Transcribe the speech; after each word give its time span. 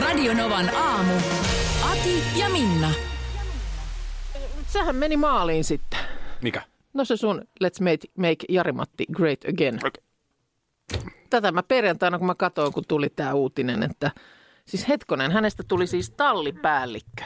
Radionovan 0.00 0.74
aamu. 0.76 1.14
Ati 1.90 2.22
ja 2.36 2.48
Minna. 2.48 2.90
Sehän 4.66 4.96
meni 4.96 5.16
maaliin 5.16 5.64
sitten. 5.64 5.98
Mikä? 6.42 6.62
No 6.94 7.04
se 7.04 7.16
sun 7.16 7.42
Let's 7.64 7.82
Make, 7.84 8.08
make 8.16 8.44
Jari-Matti 8.48 9.06
Great 9.12 9.40
Again. 9.48 9.80
Okei. 9.86 10.02
Tätä 11.30 11.52
mä 11.52 11.62
perjantaina, 11.62 12.18
kun 12.18 12.26
mä 12.26 12.34
katsoin, 12.34 12.72
kun 12.72 12.84
tuli 12.88 13.08
tämä 13.08 13.34
uutinen, 13.34 13.82
että 13.82 14.10
siis 14.66 14.88
hetkonen, 14.88 15.32
hänestä 15.32 15.62
tuli 15.68 15.86
siis 15.86 16.10
tallipäällikkö. 16.10 17.22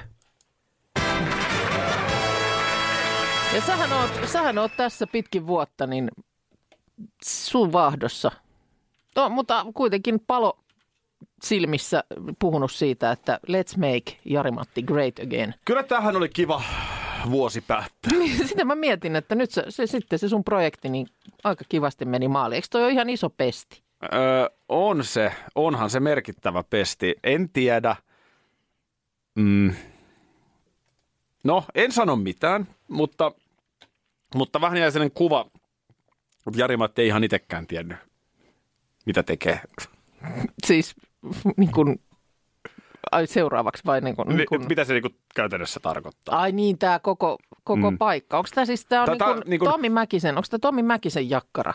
Ja 3.55 3.61
sähän 3.66 3.92
oot, 3.92 4.11
sähän 4.27 4.59
oot 4.59 4.73
tässä 4.77 5.06
pitkin 5.06 5.47
vuotta 5.47 5.86
niin 5.86 6.11
sun 7.25 7.73
vahdossa. 7.73 8.30
No, 9.16 9.28
mutta 9.28 9.66
kuitenkin 9.75 10.20
palo 10.20 10.62
silmissä 11.43 12.05
puhunut 12.39 12.73
siitä, 12.73 13.11
että 13.12 13.41
let's 13.49 13.79
make 13.79 14.21
Jari-Matti 14.25 14.83
great 14.83 15.19
again. 15.19 15.55
Kyllä 15.65 15.83
tämähän 15.83 16.17
oli 16.17 16.29
kiva 16.29 16.62
vuosi 17.31 17.61
päättää. 17.61 18.19
Niin, 18.19 18.39
Sitä 18.48 18.64
mä 18.64 18.75
mietin, 18.75 19.17
että 19.17 19.34
nyt 19.34 19.51
se, 19.51 19.64
se, 19.69 19.87
sitten 19.87 20.19
se 20.19 20.29
sun 20.29 20.45
projekti 20.45 20.89
niin 20.89 21.06
aika 21.45 21.64
kivasti 21.69 22.05
meni 22.05 22.29
maaliin. 22.29 22.56
Eikö 22.56 22.69
toi 22.70 22.84
ole 22.84 22.92
ihan 22.92 23.11
iso 23.11 23.31
pesti? 23.31 23.83
Öö, 24.03 24.48
on 24.69 25.05
se, 25.05 25.33
onhan 25.55 25.91
se 25.91 26.01
merkittävä 26.01 26.64
pesti. 26.70 27.14
En 27.25 27.48
tiedä. 27.48 27.97
Mm. 29.34 29.75
No, 31.45 31.64
en 31.75 31.92
sano 31.92 32.17
mitään, 32.17 32.69
mutta, 32.89 33.33
mutta 34.34 34.61
vähän 34.61 34.79
jäi 34.79 34.92
sellainen 34.92 35.14
kuva, 35.14 35.51
Jari-Matti 36.57 37.03
ei 37.03 37.09
ihan 37.09 37.25
itsekään 37.25 37.67
tiennyt, 37.67 37.98
mitä 39.07 39.23
tekee. 39.23 39.61
Siis 40.67 40.95
niin 41.56 41.73
kuin, 41.73 42.01
ai 43.12 43.27
seuraavaksi 43.27 43.83
vai 43.87 44.01
niin 44.01 44.17
kuin, 44.17 44.28
niin 44.28 44.37
Niin, 44.37 44.48
kuin, 44.48 44.67
Mitä 44.69 44.84
se 44.84 44.92
niinku 44.92 45.11
käytännössä 45.34 45.81
tarkoittaa? 45.81 46.39
ai 46.41 46.53
niin, 46.53 46.79
tämä 46.79 46.98
koko, 46.98 47.39
koko 47.64 47.91
Mm. 47.91 47.98
paikka. 47.98 48.37
Onko 48.39 48.48
tämä 48.55 48.64
siis 48.64 48.87
tää 48.87 49.01
on 49.03 49.06
Tätä 49.06 49.25
niin 49.27 49.34
kuin, 49.34 49.51
niin 49.51 49.59
kuin- 49.61 49.70
Tommi 49.70 49.89
Mäkisen, 49.89 50.37
onko 50.37 50.47
tämä 50.51 50.59
Tommi 50.59 50.83
Mäkisen 50.83 51.31
jakkara? 51.31 51.75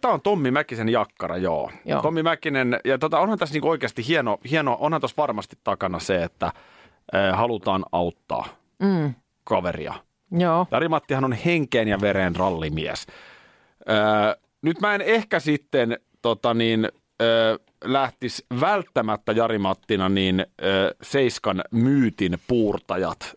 Tämä 0.00 0.14
on 0.14 0.20
Tommi 0.20 0.50
Mäkisen 0.50 0.88
jakkara, 0.88 1.36
joo. 1.36 1.70
Joo. 1.84 2.02
Tommi 2.02 2.22
Mäkinen, 2.22 2.80
ja 2.84 2.98
tota, 2.98 3.18
onhan 3.20 3.38
tässä 3.38 3.52
niinku 3.52 3.68
oikeasti 3.68 4.08
hieno, 4.08 4.38
hieno, 4.50 4.76
onhan 4.80 5.00
tuossa 5.00 5.14
varmasti 5.22 5.56
takana 5.64 5.98
se, 5.98 6.22
että 6.22 6.46
äh, 7.14 7.36
halutaan 7.38 7.84
auttaa 7.92 8.46
Mm. 8.82 9.14
kaveria. 9.44 9.94
Joo, 10.38 10.66
Jari-Mattihan 10.70 11.24
on 11.24 11.32
henkeen 11.32 11.88
ja 11.88 12.00
vereen 12.00 12.36
rallimies. 12.36 13.06
Öö, 13.88 13.96
nyt 14.62 14.80
mä 14.80 14.94
en 14.94 15.00
ehkä 15.00 15.40
sitten 15.40 15.98
tota 16.22 16.54
niin, 16.54 16.88
öö, 17.22 17.58
lähtisi 17.84 18.46
välttämättä 18.60 19.32
Jari-Mattina 19.32 20.08
niin 20.08 20.46
öö, 20.62 20.90
Seiskan 21.02 21.64
myytin 21.70 22.38
puurtajat 22.46 23.36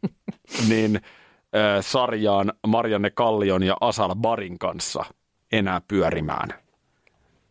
niin 0.68 1.00
öö, 1.56 1.82
sarjaan 1.82 2.52
Marianne 2.66 3.10
Kallion 3.10 3.62
ja 3.62 3.76
Asal 3.80 4.14
Barin 4.14 4.58
kanssa 4.58 5.04
enää 5.52 5.80
pyörimään. 5.88 6.48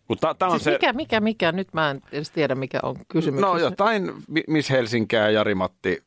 Mutta 0.07 0.33
tämä 0.33 0.51
on 0.51 0.59
siis 0.59 0.63
se... 0.63 0.71
mikä, 0.71 0.93
mikä, 0.93 1.19
mikä, 1.19 1.51
nyt 1.51 1.73
mä 1.73 1.91
en 1.91 2.01
edes 2.11 2.31
tiedä 2.31 2.55
mikä 2.55 2.79
on 2.83 2.95
kysymyksessä. 3.07 3.53
No 3.53 3.57
jotain 3.57 4.13
Mi- 4.27 4.43
Miss 4.47 4.69
Helsinkiä 4.69 5.19
ja 5.19 5.31
Jari-Matti 5.31 6.03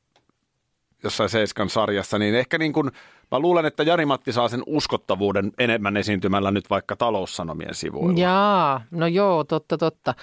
jossain 1.02 1.30
Seiskan 1.30 1.68
sarjassa, 1.68 2.18
niin 2.18 2.34
ehkä 2.34 2.58
niin 2.58 2.72
kuin, 2.72 2.90
mä 3.30 3.38
luulen, 3.38 3.66
että 3.66 3.82
Jari-Matti 3.82 4.32
saa 4.32 4.48
sen 4.48 4.62
uskottavuuden 4.66 5.52
enemmän 5.58 5.96
esiintymällä 5.96 6.50
nyt 6.50 6.70
vaikka 6.70 6.96
taloussanomien 6.96 7.74
sivuilla. 7.74 8.20
Jaa, 8.20 8.80
no 8.90 9.06
joo, 9.06 9.44
totta, 9.44 9.78
totta. 9.78 10.14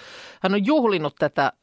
Hän 0.41 0.53
on 0.53 0.65
juhlinut 0.65 1.15
tätä, 1.19 1.53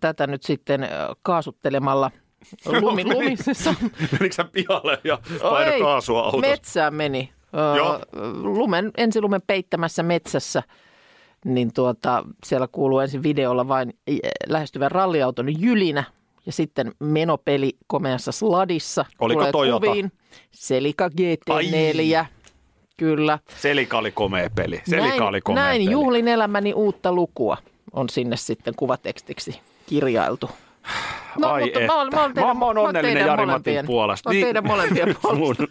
tätä 0.00 0.26
nyt 0.26 0.42
sitten 0.42 0.88
kaasuttelemalla 1.22 2.10
lumi, 2.80 3.04
Meni- 3.04 3.14
lumisessa. 3.14 3.74
Menikö 4.12 4.34
sä 4.34 4.44
pihalle 4.44 4.98
ja 5.04 5.18
paino 5.42 5.72
ei, 5.72 5.80
kaasua 5.80 6.20
autosta? 6.22 6.48
Metsään 6.48 6.94
meni. 6.94 7.32
Joo. 7.76 8.00
lumen, 8.42 8.90
ensilumen 8.96 9.42
peittämässä 9.46 10.02
metsässä. 10.02 10.62
Niin 11.44 11.72
tuota, 11.74 12.24
siellä 12.46 12.68
kuuluu 12.72 13.00
ensin 13.00 13.22
videolla 13.22 13.68
vain 13.68 13.98
lähestyvän 14.48 14.90
ralliauton 14.90 15.60
jylinä 15.62 16.04
ja 16.46 16.52
sitten 16.52 16.92
menopeli 16.98 17.76
komeassa 17.86 18.32
sladissa. 18.32 19.04
Oliko 19.18 19.40
Tulee 19.40 19.52
Toyota? 19.52 19.86
Kuviin. 19.86 20.12
Selika 20.50 21.08
GT4, 21.08 22.16
Ai. 22.18 22.26
kyllä. 22.96 23.38
Selika 23.56 23.98
oli 23.98 24.12
komea 24.12 24.50
peli. 24.54 24.82
Selika 24.88 25.08
näin, 25.08 25.22
oli 25.22 25.40
komea 25.40 25.64
näin 25.64 25.82
peli. 25.82 25.90
juhlin 25.92 26.28
elämäni 26.28 26.72
uutta 26.72 27.12
lukua 27.12 27.56
on 27.92 28.08
sinne 28.08 28.36
sitten 28.36 28.74
kuvatekstiksi 28.76 29.60
kirjailtu. 29.86 30.50
Ai 31.42 31.66
että. 31.66 31.80
mä, 31.86 31.94
oon- 31.94 32.08
mä, 32.14 32.20
oon 32.20 32.30
Mä- 32.30 32.34
teidän, 32.34 32.56
mä 32.56 32.64
oon 32.64 32.78
onnellinen 32.78 33.26
Jari-Mattin 33.26 33.74
molempien- 33.74 33.86
puolesta. 33.86 34.28
Mä 34.28 34.30
oon 34.30 34.34
Niin. 34.34 34.44
teidän 34.46 34.66
molempien 34.66 35.16
puolesta. 35.22 35.64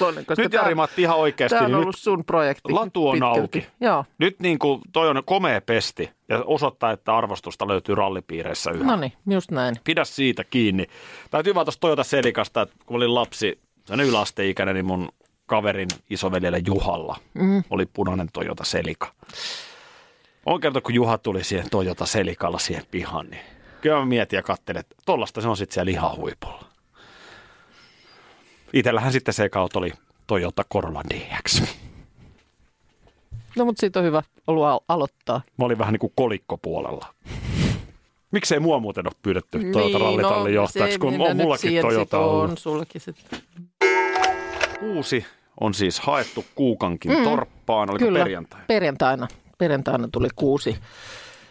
Iloinen, 0.00 0.26
koska 0.26 0.42
Nyt 0.42 0.52
tää- 0.52 0.62
Jari-Matti 0.62 1.02
ihan 1.02 1.16
oikeasti. 1.16 1.54
Tämä 1.54 1.64
on 1.64 1.70
niin 1.70 1.74
ollut 1.76 1.88
nyt 1.88 1.98
sun 2.02 2.24
projekti. 2.24 2.72
latu 2.72 3.08
on 3.08 3.12
pitkälti. 3.12 3.40
auki. 3.40 3.66
Joo. 3.80 4.04
Nyt 4.18 4.40
niin 4.40 4.58
kuin 4.58 4.80
toi 4.92 5.08
on 5.08 5.22
komea 5.24 5.60
pesti 5.60 6.10
ja 6.28 6.42
osoittaa, 6.46 6.90
että 6.90 7.16
arvostusta 7.16 7.68
löytyy 7.68 7.94
rallipiireissä 7.94 8.70
yhä. 8.70 8.84
No 8.84 8.96
niin, 8.96 9.12
just 9.30 9.50
näin. 9.50 9.74
pidä 9.84 10.04
siitä 10.04 10.44
kiinni. 10.44 10.86
Täytyy 11.30 11.54
vaan 11.54 11.66
tuosta 11.66 11.80
Toyota 11.80 12.04
Selikasta, 12.04 12.62
että 12.62 12.74
kun 12.86 12.96
olin 12.96 13.14
lapsi, 13.14 13.58
sen 13.84 14.00
yläasteikäinen, 14.00 14.74
niin 14.74 14.86
mun 14.86 15.08
kaverin 15.46 15.88
isoveljelle 16.10 16.60
Juhalla 16.66 17.16
mm. 17.34 17.62
oli 17.70 17.86
punainen 17.86 18.28
Toyota 18.32 18.64
Selika. 18.64 19.12
On 20.46 20.60
kerta, 20.60 20.80
kun 20.80 20.94
Juha 20.94 21.18
tuli 21.18 21.44
siihen 21.44 21.70
Toyota 21.70 22.06
Selikalla 22.06 22.58
siihen 22.58 22.84
pihaan, 22.90 23.26
niin 23.30 23.42
kyllä 23.80 23.98
mä 23.98 24.06
mietin 24.06 24.36
ja 24.36 24.42
katselin, 24.42 24.80
että 24.80 24.94
tollasta 25.06 25.40
se 25.40 25.48
on 25.48 25.56
sitten 25.56 25.74
siellä 25.74 25.90
ihan 25.90 26.16
huipulla. 26.16 26.64
Itellähän 28.72 29.12
sitten 29.12 29.34
se 29.34 29.48
kautta 29.48 29.78
oli 29.78 29.92
Toyota 30.26 30.64
Corolla 30.72 31.02
DX. 31.14 31.62
No 33.56 33.64
mutta 33.64 33.80
siitä 33.80 33.98
on 33.98 34.04
hyvä 34.04 34.22
ollut 34.46 34.64
al- 34.64 34.80
aloittaa. 34.88 35.40
Mä 35.58 35.64
olin 35.64 35.78
vähän 35.78 35.92
niin 35.92 36.00
kuin 36.00 36.12
kolikkopuolella. 36.16 37.06
Miksei 38.30 38.60
mua 38.60 38.78
muuten 38.80 39.06
ole 39.06 39.14
pyydetty 39.22 39.70
Toyota 39.72 39.98
rallitallin 39.98 40.54
johtajaksi, 40.54 40.98
kun 40.98 41.10
Niin, 41.10 41.18
no, 41.18 41.24
se 41.24 41.30
on 41.30 41.36
nyt 41.36 41.44
mullakin 41.44 41.80
Toyota 41.80 42.18
ollut. 42.18 42.66
on 42.66 42.86
sitten. 42.98 43.38
Kuusi 44.80 45.26
on 45.60 45.74
siis 45.74 46.00
haettu 46.00 46.44
Kuukankin 46.54 47.12
mm. 47.18 47.24
torppaan, 47.24 47.90
oliko 47.90 48.04
Kyllä, 48.04 48.18
perjantai? 48.18 48.60
perjantaina. 48.66 49.28
Perjantaina 49.58 50.08
tuli 50.12 50.28
kuusi. 50.36 50.76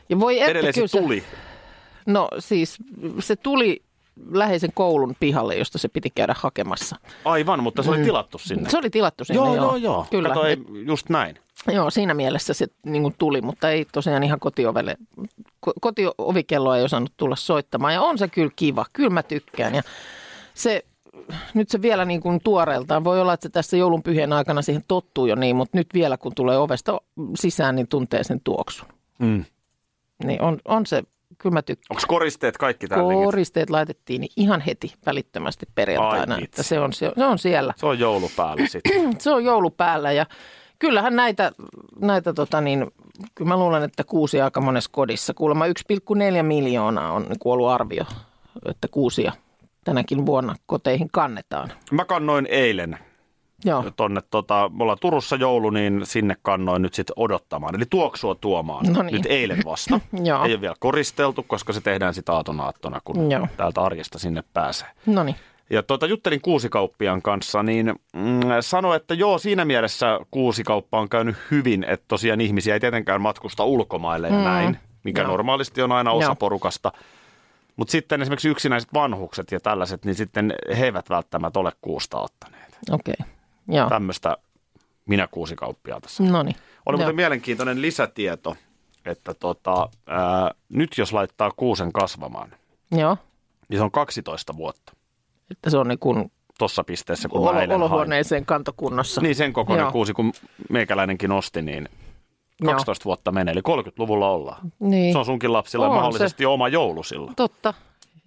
Ja 0.09 0.19
voi 0.19 0.39
että 0.39 0.51
Edelleen 0.51 0.73
se 0.73 0.81
kyllä 0.81 1.03
tuli. 1.03 1.23
No 2.05 2.27
siis 2.39 2.77
se 3.19 3.35
tuli 3.35 3.81
läheisen 4.31 4.71
koulun 4.73 5.15
pihalle, 5.19 5.55
josta 5.55 5.77
se 5.77 5.87
piti 5.87 6.09
käydä 6.09 6.35
hakemassa. 6.37 6.95
Aivan, 7.25 7.63
mutta 7.63 7.83
se 7.83 7.89
oli 7.89 8.03
tilattu 8.03 8.37
sinne. 8.37 8.69
Se 8.69 8.77
oli 8.77 8.89
tilattu 8.89 9.25
sinne, 9.25 9.41
joo, 9.41 9.55
joo, 9.55 9.75
joo. 9.75 10.07
Kyllä. 10.11 10.29
Kato, 10.29 10.45
ei, 10.45 10.57
just 10.85 11.09
näin. 11.09 11.39
Joo, 11.73 11.89
siinä 11.89 12.13
mielessä 12.13 12.53
se 12.53 12.67
niin 12.85 13.01
kuin 13.01 13.15
tuli, 13.17 13.41
mutta 13.41 13.69
ei 13.69 13.85
tosiaan 13.93 14.23
ihan 14.23 14.39
kotiovelle. 14.39 14.97
Ko- 15.67 15.73
Kotiovikelloa 15.81 16.77
ei 16.77 16.83
osannut 16.83 17.13
tulla 17.17 17.35
soittamaan 17.35 17.93
ja 17.93 18.01
on 18.01 18.17
se 18.17 18.27
kyllä 18.27 18.51
kiva. 18.55 18.85
Kyllä 18.93 19.09
mä 19.09 19.23
tykkään 19.23 19.75
ja 19.75 19.81
se, 20.53 20.85
nyt 21.53 21.69
se 21.69 21.81
vielä 21.81 22.05
niin 22.05 22.21
kuin 22.21 22.39
tuoreeltaan, 22.43 23.03
voi 23.03 23.21
olla, 23.21 23.33
että 23.33 23.43
se 23.43 23.49
tässä 23.49 23.77
joulun 23.77 24.03
pyhien 24.03 24.33
aikana 24.33 24.61
siihen 24.61 24.83
tottuu 24.87 25.25
jo 25.25 25.35
niin, 25.35 25.55
mutta 25.55 25.77
nyt 25.77 25.87
vielä 25.93 26.17
kun 26.17 26.35
tulee 26.35 26.57
ovesta 26.57 27.01
sisään, 27.35 27.75
niin 27.75 27.87
tuntee 27.87 28.23
sen 28.23 28.41
tuoksun. 28.43 28.87
Mm. 29.19 29.45
Niin 30.23 30.41
on, 30.41 30.57
on 30.65 30.85
se, 30.85 31.03
kyllä 31.37 31.53
mä 31.53 31.61
tykkään. 31.61 31.87
Onko 31.89 32.03
koristeet 32.07 32.57
kaikki 32.57 32.87
tällä 32.87 33.13
Koristeet 33.13 33.69
laitettiin 33.69 34.21
niin 34.21 34.31
ihan 34.35 34.61
heti 34.61 34.93
välittömästi 35.05 35.65
perjantaina, 35.75 36.35
Ai 36.35 36.43
että 36.43 36.63
se 36.63 36.79
on, 36.79 36.93
se, 36.93 37.11
se 37.17 37.25
on 37.25 37.39
siellä. 37.39 37.73
Se 37.77 37.85
on 37.85 37.99
joulu 37.99 38.31
päällä 38.35 38.67
sitten. 38.67 39.13
Se 39.19 39.31
on 39.31 39.45
joulu 39.45 39.69
päällä 39.69 40.11
ja 40.11 40.25
kyllähän 40.79 41.15
näitä, 41.15 41.51
näitä 41.99 42.33
tota 42.33 42.61
niin, 42.61 42.91
kyllä 43.35 43.49
mä 43.49 43.57
luulen, 43.57 43.83
että 43.83 44.03
kuusi 44.03 44.41
aika 44.41 44.61
monessa 44.61 44.89
kodissa. 44.93 45.33
Kuulemma 45.33 45.65
1,4 45.67 46.43
miljoonaa 46.43 47.11
on 47.11 47.21
niin 47.21 47.37
ollut 47.45 47.69
arvio, 47.69 48.05
että 48.65 48.87
kuusia 48.87 49.31
tänäkin 49.83 50.25
vuonna 50.25 50.55
koteihin 50.65 51.09
kannetaan. 51.11 51.71
Mä 51.91 52.05
kannoin 52.05 52.47
eilen 52.49 52.97
Joo. 53.65 53.83
tonne, 53.95 54.21
tota, 54.31 54.71
me 54.73 54.83
ollaan 54.83 54.97
Turussa 55.01 55.35
joulu, 55.35 55.69
niin 55.69 56.01
sinne 56.03 56.35
kannoin 56.41 56.81
nyt 56.81 56.93
sitten 56.93 57.13
odottamaan. 57.17 57.75
Eli 57.75 57.85
tuoksua 57.89 58.35
tuomaan 58.35 58.85
No 58.93 59.01
niin. 59.03 59.13
nyt 59.13 59.25
eilen 59.25 59.59
vasta. 59.65 59.99
Joo. 60.23 60.43
Ei 60.45 60.53
ole 60.53 60.61
vielä 60.61 60.75
koristeltu, 60.79 61.43
koska 61.47 61.73
se 61.73 61.81
tehdään 61.81 62.13
sitten 62.13 62.35
aatonaattona, 62.35 63.01
kun 63.03 63.31
Joo. 63.31 63.47
täältä 63.57 63.81
arjesta 63.81 64.19
sinne 64.19 64.43
pääsee. 64.53 64.87
No 65.05 65.23
niin. 65.23 65.35
Ja 65.69 65.83
tota, 65.83 66.05
juttelin 66.05 66.41
kuusikauppiaan 66.41 67.21
kanssa, 67.21 67.63
niin 67.63 67.93
mm, 68.13 68.39
sanoi, 68.61 68.95
että 68.95 69.13
joo, 69.13 69.37
siinä 69.37 69.65
mielessä 69.65 70.19
kuusikauppa 70.31 70.99
on 70.99 71.09
käynyt 71.09 71.35
hyvin, 71.51 71.83
että 71.83 72.05
tosiaan 72.07 72.41
ihmisiä 72.41 72.73
ei 72.73 72.79
tietenkään 72.79 73.21
matkusta 73.21 73.63
ulkomaille 73.63 74.27
ja 74.27 74.33
Mm. 74.37 74.43
näin, 74.43 74.77
mikä 75.03 75.21
Joo. 75.21 75.31
normaalisti 75.31 75.81
on 75.81 75.91
aina 75.91 76.11
osa 76.11 76.25
Joo. 76.27 76.35
porukasta. 76.35 76.91
Mutta 77.75 77.91
sitten 77.91 78.21
esimerkiksi 78.21 78.49
yksinäiset 78.49 78.93
vanhukset 78.93 79.51
ja 79.51 79.59
tällaiset, 79.59 80.05
niin 80.05 80.15
sitten 80.15 80.53
he 80.77 80.85
eivät 80.85 81.09
välttämättä 81.09 81.59
ole 81.59 81.71
kuusta 81.81 82.17
ottaneet. 82.19 82.77
Okei. 82.91 83.15
Joo. 83.67 83.89
Tämmöistä 83.89 84.37
minä 85.05 85.27
kuusikauppiaa 85.27 86.01
tässä. 86.01 86.23
No 86.23 86.43
niin. 86.43 86.55
Oli 86.85 86.93
Joo. 86.95 86.97
muuten 86.97 87.15
mielenkiintoinen 87.15 87.81
lisätieto, 87.81 88.55
että 89.05 89.33
tota, 89.33 89.89
ää, 90.07 90.51
nyt 90.69 90.97
jos 90.97 91.13
laittaa 91.13 91.51
kuusen 91.55 91.91
kasvamaan, 91.93 92.49
Joo. 92.91 93.17
niin 93.69 93.79
se 93.79 93.83
on 93.83 93.91
12 93.91 94.57
vuotta 94.57 94.93
Että 95.51 95.69
se 95.69 95.77
on 95.77 95.87
niin 95.87 95.99
kuin 95.99 96.31
tuossa 96.57 96.83
pisteessä, 96.83 97.29
kun 97.29 97.43
mä 97.43 97.49
olo, 97.49 97.59
eilen 97.59 97.79
hain. 97.79 97.91
olohuoneeseen 97.91 98.45
kantokunnossa. 98.45 99.21
Niin 99.21 99.35
sen 99.35 99.53
kokoinen 99.53 99.83
Joo. 99.83 99.91
kuusi, 99.91 100.13
kun 100.13 100.33
meikäläinenkin 100.69 101.31
osti, 101.31 101.61
niin 101.61 101.89
12 102.65 103.05
vuotta 103.05 103.31
menee, 103.31 103.51
eli 103.51 103.61
30-luvulla 103.61 104.29
ollaan. 104.29 104.71
Niin. 104.79 105.13
Se 105.13 105.17
on 105.17 105.25
sunkin 105.25 105.53
lapsilla 105.53 105.87
On 105.87 105.93
mahdollisesti 105.95 106.43
jo 106.43 106.53
oma 106.53 106.67
joulu 106.67 107.03
silloin. 107.03 107.35
Totta. 107.35 107.73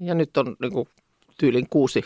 Ja 0.00 0.14
nyt 0.14 0.36
on 0.36 0.56
niin 0.62 0.72
kuin 0.72 0.88
tyylin 1.38 1.68
kuusi 1.70 2.02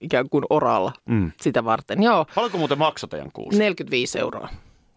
ikään 0.00 0.28
kuin 0.28 0.44
oralla 0.50 0.92
Mm. 1.08 1.32
sitä 1.40 1.64
varten. 1.64 2.02
Joo, 2.02 2.26
Paljonko 2.34 2.58
muuten 2.58 2.78
maksoi 2.78 3.08
teidän 3.08 3.32
kuusi? 3.32 3.58
45 3.58 4.18
euroa. 4.18 4.48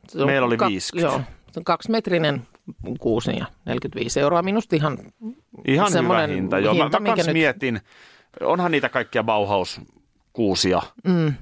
Se 0.08 0.20
on 0.22 0.26
Meillä 0.26 0.48
oli 0.48 0.58
50. 0.68 1.14
Joo, 1.14 1.22
se 1.52 1.60
on 1.60 1.64
kaksimetrinen 1.64 2.48
kuusi 3.00 3.32
ja 3.38 3.46
45 3.66 4.20
euroa. 4.20 4.42
Minusta 4.42 4.76
ihan 4.76 4.98
Ihan 5.68 5.86
hyvä 5.88 5.90
semmoinen 5.90 6.30
hinta. 6.30 6.60
Joo, 6.60 6.74
hinta, 6.74 7.00
mä, 7.00 7.10
mä 7.10 7.16
nyt- 7.16 7.34
mietin, 7.34 7.82
onhan 8.42 8.72
niitä 8.72 8.90
kaikkia 8.90 9.24
Bauhaus-kuusia 9.24 10.82
Mm. 11.08 11.34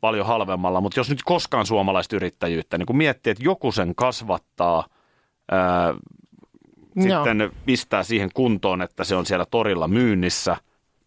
paljon 0.00 0.26
halvemmalla, 0.26 0.80
mutta 0.80 1.00
jos 1.00 1.10
nyt 1.10 1.22
koskaan 1.24 1.66
suomalaista 1.66 2.16
yrittäjyyttä, 2.16 2.78
niin 2.78 2.86
kun 2.86 2.96
miettii, 2.96 3.30
että 3.30 3.44
joku 3.44 3.72
sen 3.72 3.94
kasvattaa, 3.94 4.86
ää, 5.50 5.94
Joo. 6.96 7.24
sitten 7.24 7.50
pistää 7.66 8.02
siihen 8.02 8.30
kuntoon, 8.34 8.82
että 8.82 9.04
se 9.04 9.16
on 9.16 9.26
siellä 9.26 9.44
torilla 9.50 9.88
myynnissä, 9.88 10.56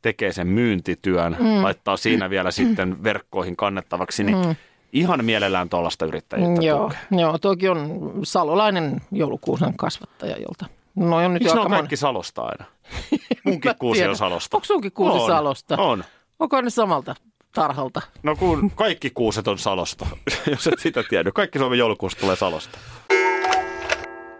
tekee 0.02 0.34
sen 0.34 0.48
myyntityön, 0.48 1.38
mm. 1.40 1.64
laittaa 1.64 1.98
siinä 1.98 2.30
vielä 2.30 2.52
sitten 2.52 3.04
verkkoihin 3.04 3.56
kannettavaksi, 3.56 4.24
niin 4.24 4.38
mm. 4.38 4.56
ihan 4.94 5.26
mielellään 5.26 5.70
tuollaista 5.70 6.06
yrittäjyyttä 6.06 6.66
Joo, 6.66 6.84
tukee. 6.84 7.00
joo, 7.22 7.38
toki 7.38 7.70
on 7.70 8.12
salolainen 8.24 9.02
joulukuusen 9.12 9.78
kasvattaja, 9.78 10.38
jolta. 10.38 10.66
No 10.96 11.16
on 11.16 11.34
nyt 11.34 11.44
Miksi 11.44 11.56
ne 11.56 11.62
on 11.62 11.72
kaikki 11.72 11.98
Salosta 11.98 12.42
aina? 12.42 12.66
Munkin 13.46 13.76
kuusi 13.80 14.08
on 14.08 14.18
Salosta. 14.18 14.58
Onko 14.58 14.66
sunkin 14.66 14.92
kuusi 14.92 15.18
on, 15.18 15.28
Salosta? 15.28 15.78
On. 15.78 16.04
Onko 16.40 16.62
ne 16.62 16.70
samalta 16.70 17.16
tarhalta? 17.56 18.02
No 18.24 18.36
kun 18.36 18.72
kaikki 18.76 19.10
kuuset 19.10 19.48
on 19.48 19.58
Salosta, 19.58 20.08
jos 20.52 20.68
et 20.68 20.80
sitä 20.80 21.04
tiedä. 21.10 21.32
Kaikki 21.32 21.60
Suomen 21.60 21.80
joulukuuset 21.80 22.20
tulee 22.20 22.36
Salosta. 22.36 22.78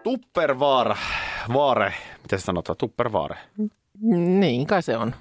Tuppervaara, 0.04 0.98
vaare, 1.54 1.94
miten 2.22 2.40
se 2.40 2.44
sanotaan, 2.44 2.78
Tuppervaare, 2.78 3.38
Niin, 4.40 4.68
kai 4.68 4.84
se 4.84 4.98
on. 4.98 5.16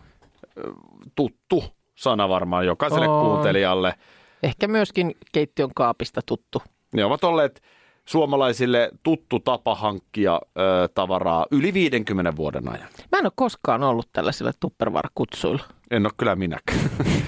Tuttu 1.14 1.64
sana 1.94 2.28
varmaan 2.28 2.66
jokaiselle 2.66 3.08
On. 3.08 3.26
kuuntelijalle. 3.26 3.94
Ehkä 4.42 4.68
myöskin 4.68 5.14
keittiön 5.32 5.70
kaapista 5.74 6.20
tuttu. 6.26 6.62
Ne 6.94 7.04
ovat 7.04 7.24
olleet 7.24 7.62
suomalaisille 8.04 8.90
tuttu 9.02 9.40
tapa 9.40 9.74
hankkia 9.74 10.40
ö, 10.58 10.88
tavaraa 10.94 11.46
yli 11.50 11.74
50 11.74 12.36
vuoden 12.36 12.68
ajan. 12.68 12.88
Mä 13.12 13.18
en 13.18 13.26
ole 13.26 13.32
koskaan 13.36 13.82
ollut 13.82 14.08
tällaisilla 14.12 14.52
tupperware-kutsuilla. 14.60 15.64
En 15.90 16.06
ole 16.06 16.12
kyllä 16.16 16.36
minäkään. 16.36 16.80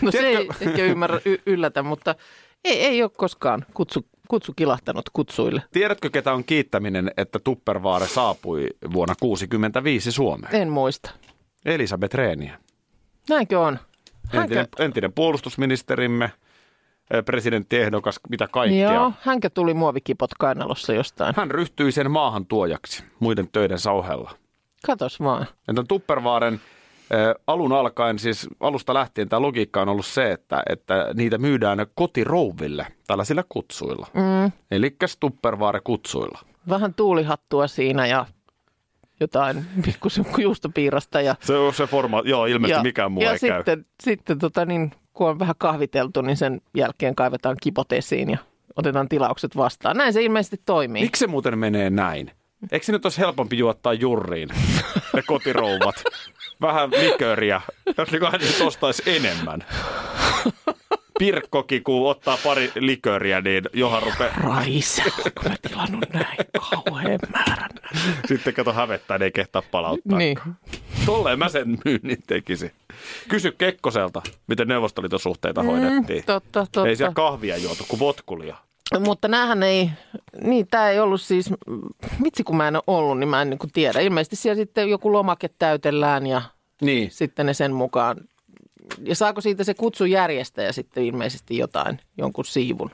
No 0.03 0.11
se 0.11 0.19
ei 0.27 0.49
ehkä 0.61 0.85
ymmärrä, 0.85 1.21
y- 1.25 1.39
yllätä, 1.47 1.83
mutta 1.83 2.15
ei, 2.65 2.81
ei 2.81 3.03
ole 3.03 3.11
koskaan 3.17 3.65
kutsu, 3.75 4.07
kutsu 4.29 4.53
kilahtanut 4.57 5.11
kutsuille. 5.13 5.63
Tiedätkö, 5.73 6.11
ketä 6.11 6.33
on 6.35 6.45
kiittäminen, 6.45 7.11
että 7.17 7.39
Tuppervaare 7.39 8.07
saapui 8.07 8.67
vuonna 8.93 9.15
65 9.21 10.13
Suomeen? 10.13 10.55
En 10.57 10.69
muista. 10.69 11.11
Elisabeth 11.65 12.15
Reeniä. 12.15 12.59
Näinkö 13.29 13.61
on? 13.61 13.79
Entinen, 14.33 14.59
Hänkö, 14.59 14.85
entinen 14.85 15.13
puolustusministerimme, 15.13 16.33
ö, 17.15 17.23
presidenttiehdokas, 17.23 18.21
mitä 18.29 18.49
kaikkea. 18.49 18.93
joo, 18.93 19.13
hänkä 19.21 19.51
tuli 19.51 19.75
muovikipot 19.75 20.31
kainalossa 20.39 20.93
jostain. 20.93 21.35
Hän 21.37 21.51
ryhtyi 21.51 21.93
sen 21.93 22.11
maahantuojaksi 22.11 23.05
muiden 23.21 23.49
töidensä 23.53 23.93
ohella. 23.93 24.31
Katos 24.87 25.21
vaan. 25.21 25.47
Ja 25.69 25.75
tämän 25.75 25.87
Tuppervaaren 25.87 26.61
ö, 27.15 27.35
alun 27.47 27.73
alkaen, 27.73 28.19
siis 28.19 28.49
alusta 28.61 28.95
lähtien 28.95 29.29
tämä 29.29 29.43
logiikka 29.43 29.83
on 29.83 29.89
ollut 29.89 30.07
se, 30.07 30.33
että, 30.33 30.63
että 30.69 31.07
niitä 31.15 31.39
myydään 31.39 31.87
kotirouville 31.95 32.87
tällaisilla 33.07 33.45
kutsuilla. 33.49 34.07
Mm, 34.15 34.53
Eli 34.71 34.97
Tuppervaare 35.21 35.81
kutsuilla. 35.85 36.39
vähän 36.69 36.95
tuulihattua 36.95 37.67
siinä 37.67 38.07
ja 38.07 38.27
jotain 39.20 39.64
pikkusen 39.85 40.26
juustopiirasta. 40.38 41.20
Ja, 41.20 41.35
Se 41.41 41.56
on 41.56 41.75
se 41.75 41.87
formaat, 41.87 42.26
joo 42.26 42.47
ilmeisesti 42.47 42.79
ja, 42.79 42.82
mikään 42.82 43.12
muu 43.12 43.23
ja 43.23 43.32
ei 43.32 43.38
käy. 43.38 43.59
sitten, 43.59 43.87
sitten 44.03 44.38
tota 44.38 44.64
niin, 44.64 44.93
kun 45.12 45.29
on 45.29 45.38
vähän 45.38 45.55
kahviteltu, 45.59 46.23
niin 46.23 46.37
sen 46.37 46.61
jälkeen 46.76 47.14
kaivetaan 47.14 47.56
kipot 47.62 47.93
esiin 47.93 48.31
ja 48.31 48.38
otetaan 48.76 49.09
tilaukset 49.09 49.56
vastaan. 49.56 49.97
Näin 49.97 50.12
se 50.12 50.23
ilmeisesti 50.23 50.61
toimii. 50.67 51.03
Miksi 51.03 51.20
se 51.20 51.26
muuten 51.26 51.59
menee 51.59 51.91
näin? 51.91 52.31
Eikö 52.73 52.87
se 52.87 52.93
nyt 52.93 53.06
olisi 53.06 53.19
helpompi 53.19 53.59
juottaa 53.59 53.93
jurriin 53.93 54.49
ne 55.15 55.23
kotirouvat? 55.26 56.05
Vähän 56.61 56.91
liköriä, 56.91 57.61
jos 57.99 58.11
niin 58.12 58.23
hän 58.23 58.41
nyt 58.41 58.61
ostaisi 58.61 59.03
enemmän. 59.06 59.65
Pirkkokin, 61.23 61.85
kun 61.85 62.11
ottaa 62.11 62.39
pari 62.45 62.73
liköriä, 62.75 63.41
niin 63.41 63.65
johan 63.73 64.03
rupeaa 64.03 64.35
Raise, 64.37 65.03
onko 65.03 65.49
mä 65.49 65.55
tilannut 65.69 66.05
näin 66.13 66.37
kauhean 66.71 67.19
määrän? 67.33 67.71
sitten 68.29 68.55
kato 68.55 68.73
hävettää, 68.73 69.19
niin 69.19 69.25
ei 69.25 69.33
kehtaa 69.33 69.63
palauttaa. 69.71 70.19
Niin. 70.19 70.39
Tolleen 71.07 71.39
mä 71.39 71.49
sen 71.49 71.79
myynnin 71.85 72.19
tekisin. 72.27 72.71
Kysy 73.29 73.53
Kekkoselta, 73.53 74.23
miten 74.47 74.69
Neuvostoliiton 74.69 75.19
suhteita 75.19 75.63
hoidettiin. 75.63 76.25
Totta, 76.25 76.61
totta. 76.73 76.89
Ei 76.89 76.97
siellä 76.97 77.15
kahvia 77.15 77.57
juotu 77.57 77.85
kuin 77.89 78.01
votkulia. 78.01 78.57
Mutta 79.01 79.29
näähän 79.29 79.63
ei, 79.63 79.91
niin 80.45 80.67
tämä 80.69 80.91
ei 80.91 81.01
ollut 81.01 81.21
siis, 81.21 81.51
vitsi 82.25 82.45
kun 82.45 82.57
mä 82.57 82.69
en 82.69 82.77
ole 82.77 82.83
ollut, 82.87 83.19
niin 83.19 83.29
mä 83.29 83.43
en 83.43 83.51
niin 83.51 83.59
kuin 83.59 83.73
tiedä. 83.73 84.01
Ilmeisesti 84.01 84.37
siellä 84.37 84.57
sitten 84.57 84.91
joku 84.91 85.13
lomake 85.13 85.51
täytellään 85.59 86.27
ja 86.27 86.43
Niin. 86.81 87.11
sitten 87.11 87.46
ne 87.46 87.55
sen 87.55 87.73
mukaan. 87.73 88.17
Ja 89.05 89.15
saako 89.15 89.41
siitä 89.41 89.65
se 89.65 89.74
kutsun 89.74 90.10
järjestäjä 90.10 90.72
sitten 90.72 91.05
ilmeisesti 91.05 91.58
jotain, 91.58 92.01
jonkun 92.19 92.44
siivun? 92.44 92.91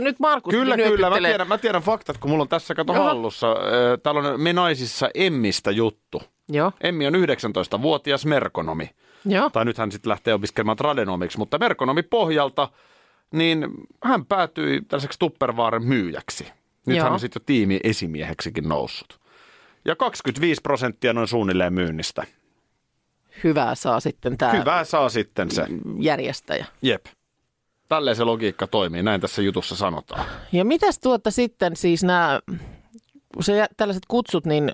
Nyt 0.00 0.18
Markus 0.18 0.50
Kyllä, 0.50 0.76
kyllä. 0.76 1.10
Mä 1.10 1.18
tiedän, 1.18 1.48
mä 1.48 1.58
tiedän 1.58 1.82
faktat, 1.82 2.18
kun 2.18 2.30
mulla 2.30 2.42
on 2.42 2.48
tässä 2.48 2.74
kato 2.74 2.92
hallussa. 2.92 3.56
Täällä 4.02 4.20
on 4.20 4.40
Me 4.40 4.52
naisissa 4.52 5.10
Emmistä 5.14 5.70
juttu. 5.70 6.22
Joo, 6.48 6.72
Emmi 6.80 7.06
on 7.06 7.14
19-vuotias 7.14 8.26
merkonomi. 8.26 8.90
joo. 9.24 9.50
Tai 9.50 9.64
nyt 9.64 9.78
hän 9.78 9.92
sitten 9.92 10.10
lähtee 10.10 10.34
opiskelemaan 10.34 10.76
tradenomiksi, 10.76 11.38
mutta 11.38 11.58
merkonomi 11.58 12.02
pohjalta, 12.02 12.68
niin 13.32 13.66
hän 14.04 14.26
päätyi 14.26 14.80
tällaiseksi 14.88 15.18
Tuppervaaren 15.18 15.82
myyjäksi. 15.82 16.44
Nyt 16.86 16.96
Joo. 16.96 17.04
hän 17.04 17.12
on 17.12 17.20
sitten 17.20 17.40
jo 17.40 17.44
tiimi 17.46 17.80
esimieheksikin 17.84 18.68
noussut. 18.68 19.20
Ja 19.84 19.96
25 19.96 20.60
prosenttia 20.60 21.12
noin 21.12 21.28
suunnilleen 21.28 21.72
myynnistä. 21.72 22.26
Hyvää 23.44 23.74
saa 23.74 24.00
sitten 24.00 24.38
tämä 24.38 24.52
Hyvää 24.52 24.84
saa 24.84 25.08
sitten 25.08 25.50
se. 25.50 25.64
järjestäjä. 25.98 26.66
Jep. 26.82 27.06
Tälleen 27.88 28.16
se 28.16 28.24
logiikka 28.24 28.66
toimii, 28.66 29.02
näin 29.02 29.20
tässä 29.20 29.42
jutussa 29.42 29.76
sanotaan. 29.76 30.24
Ja 30.52 30.64
mitäs 30.64 30.98
tuota 30.98 31.30
sitten 31.30 31.76
siis 31.76 32.04
nämä, 32.04 32.40
kun 33.34 33.44
se, 33.44 33.66
tällaiset 33.76 34.02
kutsut, 34.08 34.46
niin 34.46 34.72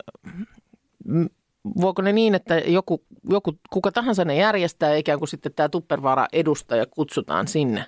voiko 1.80 2.02
ne 2.02 2.12
niin, 2.12 2.34
että 2.34 2.58
joku, 2.58 3.04
joku, 3.30 3.58
kuka 3.70 3.92
tahansa 3.92 4.24
ne 4.24 4.36
järjestää, 4.36 4.94
ikään 4.94 5.18
kuin 5.18 5.28
sitten 5.28 5.52
tämä 5.54 5.68
Tuppervaara 5.68 6.26
edustaja 6.32 6.86
kutsutaan 6.86 7.48
sinne? 7.48 7.84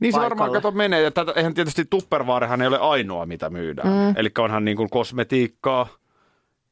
Niin 0.00 0.12
se 0.12 0.20
varmaan 0.20 0.52
kato 0.52 0.70
menee. 0.70 1.02
Ja 1.02 1.10
tätä, 1.10 1.32
eihän 1.36 1.54
tietysti 1.54 1.84
Tuppervaarehan 1.84 2.62
ei 2.62 2.68
ole 2.68 2.78
ainoa, 2.78 3.26
mitä 3.26 3.50
myydään. 3.50 3.88
Mm. 3.88 4.14
Eli 4.16 4.30
onhan 4.38 4.64
niin 4.64 4.76
kuin 4.76 4.90
kosmetiikkaa 4.90 5.88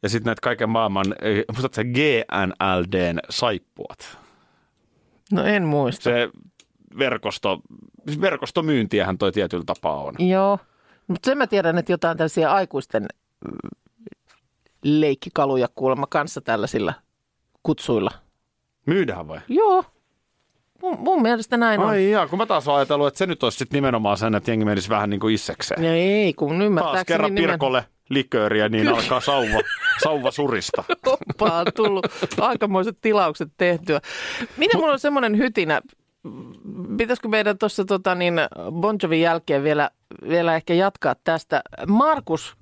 ja 0.04 0.11
sitten 0.11 0.30
näitä 0.30 0.40
kaiken 0.42 0.70
maailman, 0.70 1.06
eh, 1.23 1.44
muistatko 1.52 1.75
se 1.75 1.84
GNLDn 1.84 3.18
saippuat? 3.30 4.18
No 5.32 5.44
en 5.44 5.62
muista. 5.62 6.02
Se 6.02 6.30
verkosto, 6.99 7.61
siis 8.06 8.20
verkostomyyntiähän 8.20 9.18
toi 9.18 9.32
tietyllä 9.32 9.64
tapaa 9.66 10.02
on. 10.02 10.14
Joo, 10.18 10.58
mutta 11.06 11.26
sen 11.26 11.38
mä 11.38 11.46
tiedän, 11.46 11.78
että 11.78 11.92
jotain 11.92 12.16
tällaisia 12.16 12.52
aikuisten 12.52 13.02
mm, 13.44 13.70
leikkikaluja 14.82 15.68
kuulemma 15.75 16.06
kanssa 16.06 16.40
tällaisilla 16.40 16.94
kutsuilla. 17.62 18.11
Myydään 18.87 19.28
vai? 19.28 19.40
Joo, 19.49 19.84
Mun, 20.85 20.97
mun 21.00 21.23
mielestä 21.23 21.57
näin 21.57 21.81
on. 21.81 21.87
Ai 21.88 22.11
jaa, 22.11 22.29
kun 22.29 22.38
mä 22.38 22.47
taas 22.47 22.69
ajatellut, 22.69 23.07
että 23.07 23.19
se 23.19 23.26
nyt 23.26 23.43
olisi 23.43 23.59
sit 23.59 23.73
nimenomaan 23.73 24.17
sen, 24.17 24.35
että 24.35 24.50
jengi 24.50 24.64
menisi 24.64 24.88
vähän 24.88 25.11
niin 25.11 25.21
kuin 25.21 25.35
issekseen. 25.35 25.85
Ei, 25.85 26.33
kun 26.35 26.49
Taas 26.50 26.62
ymmärtääkseni 26.62 27.05
kerran 27.05 27.35
nimen- 27.35 27.50
Pirkolle 27.50 27.85
likööriä, 28.09 28.69
niin 28.69 28.88
alkaa 28.88 29.21
sauva, 29.21 29.61
sauva 30.03 30.31
surista. 30.31 30.85
Oppaa 31.07 31.59
on 31.61 31.67
tullut 31.76 32.07
aikamoiset 32.41 32.99
tilaukset 33.00 33.49
tehtyä. 33.57 34.00
Mitä 34.57 34.79
mulla 34.79 34.93
on 34.93 34.99
semmoinen 34.99 35.38
hytinä, 35.38 35.81
pitäisikö 36.97 37.29
meidän 37.29 37.59
tuossa 37.59 37.85
tota, 37.85 38.14
niin 38.14 38.35
Bon 38.73 38.97
Jovin 39.03 39.21
jälkeen 39.21 39.62
vielä, 39.62 39.91
vielä 40.29 40.57
ehkä 40.57 40.75
jatkaa 40.75 41.14
tästä. 41.25 41.62
Markus, 41.87 42.57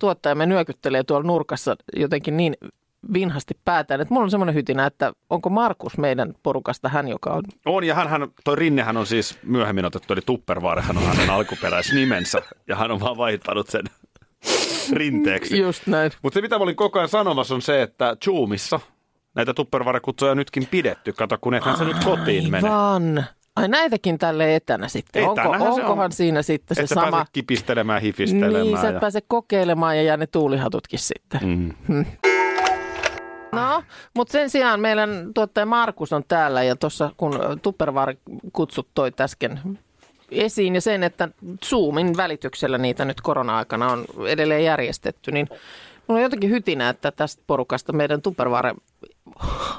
tuottajamme, 0.00 0.46
nyökyttelee 0.46 1.04
tuolla 1.04 1.26
nurkassa 1.26 1.76
jotenkin 1.96 2.36
niin 2.36 2.54
vinhasti 3.12 3.54
päätään, 3.64 4.00
että 4.00 4.14
mulla 4.14 4.24
on 4.24 4.30
semmoinen 4.30 4.54
hytinä, 4.54 4.86
että 4.86 5.12
onko 5.30 5.50
Markus 5.50 5.98
meidän 5.98 6.34
porukasta 6.42 6.88
hän, 6.88 7.08
joka 7.08 7.30
on... 7.30 7.42
On, 7.66 7.84
ja 7.84 7.94
hän, 7.94 8.28
toi 8.44 8.56
Rinnehän 8.56 8.96
on 8.96 9.06
siis 9.06 9.38
myöhemmin 9.42 9.84
otettu, 9.84 10.12
eli 10.12 10.22
Tupperware, 10.26 10.82
hän 10.82 10.96
on 10.96 11.02
hänen 11.02 11.30
alkuperäisnimensä, 11.30 12.42
ja 12.68 12.76
hän 12.76 12.90
on 12.90 13.00
vaan 13.00 13.16
vaihtanut 13.16 13.68
sen 13.68 13.84
rinteeksi. 14.92 15.58
Just 15.58 15.86
näin. 15.86 16.12
Mutta 16.22 16.34
se, 16.34 16.40
mitä 16.40 16.58
mä 16.58 16.62
olin 16.62 16.76
koko 16.76 16.98
ajan 16.98 17.08
sanomassa, 17.08 17.54
on 17.54 17.62
se, 17.62 17.82
että 17.82 18.16
Zoomissa 18.24 18.80
näitä 19.34 19.54
Tupperware-kutsuja 19.54 20.30
on 20.30 20.36
nytkin 20.36 20.66
pidetty. 20.70 21.12
Kato, 21.12 21.38
kun 21.40 21.54
ethän 21.54 21.76
se 21.76 21.84
nyt 21.84 22.04
kotiin 22.04 22.50
mene. 22.50 22.68
Aivan. 22.68 23.24
Ai 23.56 23.68
näitäkin 23.68 24.18
tälle 24.18 24.56
etänä 24.56 24.88
sitten. 24.88 25.22
Etänähän 25.22 25.62
Onko, 25.62 25.74
se 25.74 25.80
onkohan 25.80 26.04
on. 26.04 26.12
siinä 26.12 26.42
sitten 26.42 26.74
se 26.74 26.82
Että 26.82 26.94
sama... 26.94 27.10
pääse 27.10 27.30
kipistelemään, 27.32 28.02
hifistelemään. 28.02 28.66
Niin, 28.66 28.80
sä 28.80 28.88
et 28.88 28.94
ja... 28.94 29.00
pääse 29.00 29.20
kokeilemaan 29.28 29.96
ja 29.96 30.02
jää 30.02 30.16
ne 30.16 30.26
tuulihatutkin 30.26 30.98
sitten. 30.98 31.40
Mm. 31.88 32.04
No, 33.60 33.82
mutta 34.14 34.32
sen 34.32 34.50
sijaan 34.50 34.80
meidän 34.80 35.30
tuottaja 35.34 35.66
Markus 35.66 36.12
on 36.12 36.24
täällä 36.28 36.62
ja 36.62 36.76
tuossa 36.76 37.10
kun 37.16 37.40
Tupperware 37.62 38.16
kutsut 38.52 38.88
toi 38.94 39.12
äsken 39.20 39.60
esiin 40.30 40.74
ja 40.74 40.80
sen, 40.80 41.02
että 41.02 41.28
Zoomin 41.64 42.16
välityksellä 42.16 42.78
niitä 42.78 43.04
nyt 43.04 43.20
korona-aikana 43.20 43.92
on 43.92 44.04
edelleen 44.28 44.64
järjestetty, 44.64 45.32
niin 45.32 45.48
mulla 46.06 46.18
on 46.18 46.22
jotenkin 46.22 46.50
hytinä, 46.50 46.88
että 46.88 47.10
tästä 47.10 47.42
porukasta 47.46 47.92
meidän 47.92 48.22
Tupperware 48.22 48.74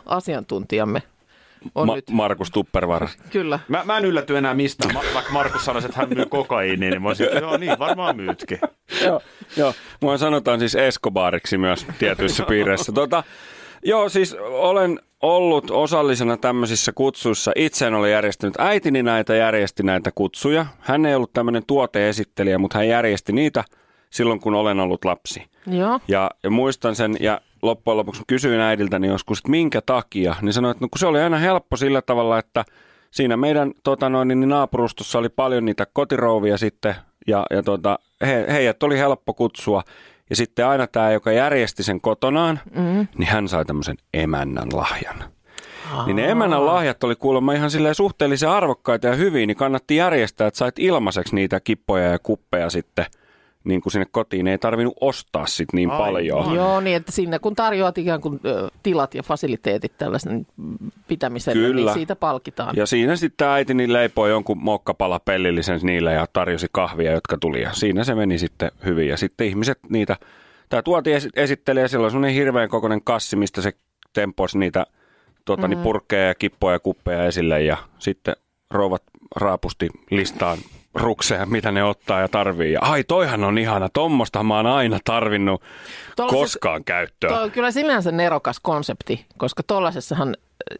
asiantuntijamme 0.05 1.03
on 1.75 1.87
Ma- 1.87 1.95
nyt. 1.95 2.09
Markus 2.11 2.51
Tuppervar. 2.51 3.07
Kyllä. 3.29 3.59
Mä, 3.67 3.83
mä 3.85 3.97
en 3.97 4.05
ylläty 4.05 4.37
enää 4.37 4.53
mistään. 4.53 4.93
Ma- 4.93 5.01
vaikka 5.13 5.31
Markus 5.31 5.65
sanoisi, 5.65 5.85
että 5.87 5.99
hän 5.99 6.09
myy 6.09 6.25
kokaiiniin, 6.25 6.91
niin 6.91 7.01
mä 7.01 7.07
olisin, 7.07 7.25
että 7.25 7.39
joo 7.39 7.57
niin, 7.57 7.79
varmaan 7.79 8.15
myytkin. 8.15 8.59
joo, 9.05 9.21
joo. 9.57 9.73
Mua 10.01 10.17
sanotaan 10.17 10.59
siis 10.59 10.75
Escobariksi 10.75 11.57
myös 11.57 11.85
tietyissä 11.99 12.43
piireissä. 12.43 12.91
Tota, 12.91 13.23
joo, 13.83 14.09
siis 14.09 14.35
olen 14.49 14.99
ollut 15.21 15.71
osallisena 15.71 16.37
tämmöisissä 16.37 16.91
kutsuissa. 16.91 17.51
Itse 17.55 17.87
en 17.87 17.93
ole 17.93 18.09
järjestänyt. 18.09 18.55
Äitini 18.59 19.03
näitä 19.03 19.35
järjesti 19.35 19.83
näitä 19.83 20.11
kutsuja. 20.15 20.65
Hän 20.79 21.05
ei 21.05 21.15
ollut 21.15 21.33
tämmöinen 21.33 21.63
tuoteesittelijä, 21.67 22.57
mutta 22.57 22.77
hän 22.77 22.87
järjesti 22.87 23.33
niitä 23.33 23.63
silloin, 24.09 24.39
kun 24.39 24.55
olen 24.55 24.79
ollut 24.79 25.05
lapsi. 25.05 25.45
Joo. 25.67 25.99
Ja, 26.07 26.31
ja 26.43 26.49
muistan 26.49 26.95
sen, 26.95 27.17
ja 27.19 27.41
loppujen 27.61 27.97
lopuksi 27.97 28.23
kysyin 28.27 28.59
äidiltäni 28.59 29.07
joskus, 29.07 29.39
että 29.39 29.51
minkä 29.51 29.81
takia, 29.85 30.35
niin 30.41 30.53
sanoin, 30.53 30.71
että 30.71 30.85
no, 30.85 30.89
kun 30.89 30.99
se 30.99 31.07
oli 31.07 31.19
aina 31.19 31.37
helppo 31.37 31.77
sillä 31.77 32.01
tavalla, 32.01 32.39
että 32.39 32.65
siinä 33.11 33.37
meidän 33.37 33.71
tota 33.83 34.09
noin, 34.09 34.27
niin 34.27 34.49
naapurustossa 34.49 35.19
oli 35.19 35.29
paljon 35.29 35.65
niitä 35.65 35.87
kotirouvia 35.93 36.57
sitten, 36.57 36.95
ja, 37.27 37.45
ja 37.49 37.63
tota, 37.63 37.99
he, 38.21 38.45
heidät 38.49 38.83
oli 38.83 38.97
helppo 38.97 39.33
kutsua. 39.33 39.83
Ja 40.29 40.35
sitten 40.35 40.67
aina 40.67 40.87
tämä, 40.87 41.11
joka 41.11 41.31
järjesti 41.31 41.83
sen 41.83 42.01
kotonaan, 42.01 42.59
mm. 42.75 43.07
niin 43.17 43.27
hän 43.27 43.47
sai 43.47 43.65
tämmöisen 43.65 43.97
emännän 44.13 44.69
lahjan. 44.73 45.23
Niin 46.05 46.15
ne 46.15 46.31
emännän 46.31 46.65
lahjat 46.65 47.03
oli 47.03 47.15
kuulemma 47.15 47.53
ihan 47.53 47.71
silleen 47.71 47.95
suhteellisen 47.95 48.49
arvokkaita 48.49 49.07
ja 49.07 49.15
hyviä, 49.15 49.45
niin 49.45 49.57
kannatti 49.57 49.95
järjestää, 49.95 50.47
että 50.47 50.57
sait 50.57 50.79
ilmaiseksi 50.79 51.35
niitä 51.35 51.59
kippoja 51.59 52.11
ja 52.11 52.19
kuppeja 52.19 52.69
sitten 52.69 53.05
niin 53.67 53.81
kuin 53.81 53.91
sinne 53.91 54.05
kotiin. 54.11 54.47
Ei 54.47 54.57
tarvinnut 54.57 54.97
ostaa 55.01 55.45
sit 55.45 55.73
niin 55.73 55.91
Aivan. 55.91 56.05
paljon. 56.05 56.55
Joo, 56.55 56.79
niin 56.79 56.95
että 56.95 57.11
sinne 57.11 57.39
kun 57.39 57.55
tarjoat 57.55 57.97
ikään 57.97 58.21
kuin 58.21 58.39
tilat 58.83 59.15
ja 59.15 59.23
fasiliteetit 59.23 59.97
tällaisen 59.97 60.47
pitämiselle, 61.07 61.67
Kyllä. 61.67 61.85
niin 61.85 61.93
siitä 61.93 62.15
palkitaan. 62.15 62.75
Ja 62.75 62.85
siinä 62.85 63.15
sitten 63.15 63.47
äitini 63.47 63.93
leipoi 63.93 64.29
jonkun 64.29 64.63
mokkapala 64.63 65.19
pellillisen 65.19 65.79
niille 65.83 66.13
ja 66.13 66.27
tarjosi 66.33 66.67
kahvia, 66.71 67.11
jotka 67.11 67.37
tuli. 67.37 67.61
Ja 67.61 67.73
siinä 67.73 68.03
se 68.03 68.15
meni 68.15 68.37
sitten 68.37 68.71
hyvin. 68.85 69.07
Ja 69.07 69.17
sitten 69.17 69.47
ihmiset 69.47 69.79
niitä, 69.89 70.17
tämä 70.69 70.81
tuoti 70.81 71.13
esi- 71.13 71.29
esittelee 71.35 71.81
ja 71.81 71.87
silloin 71.87 72.11
semmoinen 72.11 72.35
hirveän 72.35 72.69
kokoinen 72.69 73.03
kassi, 73.03 73.35
mistä 73.35 73.61
se 73.61 73.71
temposi 74.13 74.57
niitä 74.57 74.85
tuota, 75.45 75.67
mm. 75.67 75.69
niin 75.69 75.83
purkkeja 75.83 76.27
ja 76.27 76.35
kippoja 76.35 76.75
ja 76.75 76.79
kuppeja 76.79 77.25
esille. 77.25 77.63
Ja 77.63 77.77
sitten 77.99 78.35
rouvat 78.71 79.03
raapusti 79.35 79.89
listaan 80.11 80.57
rukseja, 80.95 81.45
mitä 81.45 81.71
ne 81.71 81.83
ottaa 81.83 82.19
ja 82.21 82.27
tarvii. 82.27 82.73
Ja 82.73 82.79
ai, 82.81 83.03
toihan 83.03 83.43
on 83.43 83.57
ihana, 83.57 83.89
tommosta 83.89 84.43
mä 84.43 84.55
oon 84.55 84.65
aina 84.65 84.99
tarvinnut 85.05 85.61
Tuollaiset- 86.15 86.29
koskaan 86.39 86.83
käyttöä. 86.83 87.29
Tuo 87.29 87.39
on 87.41 87.51
kyllä 87.51 87.71
sinänsä 87.71 88.11
nerokas 88.11 88.59
konsepti, 88.59 89.25
koska 89.37 89.63
tuollaisessahan 89.63 90.35
äh, 90.71 90.77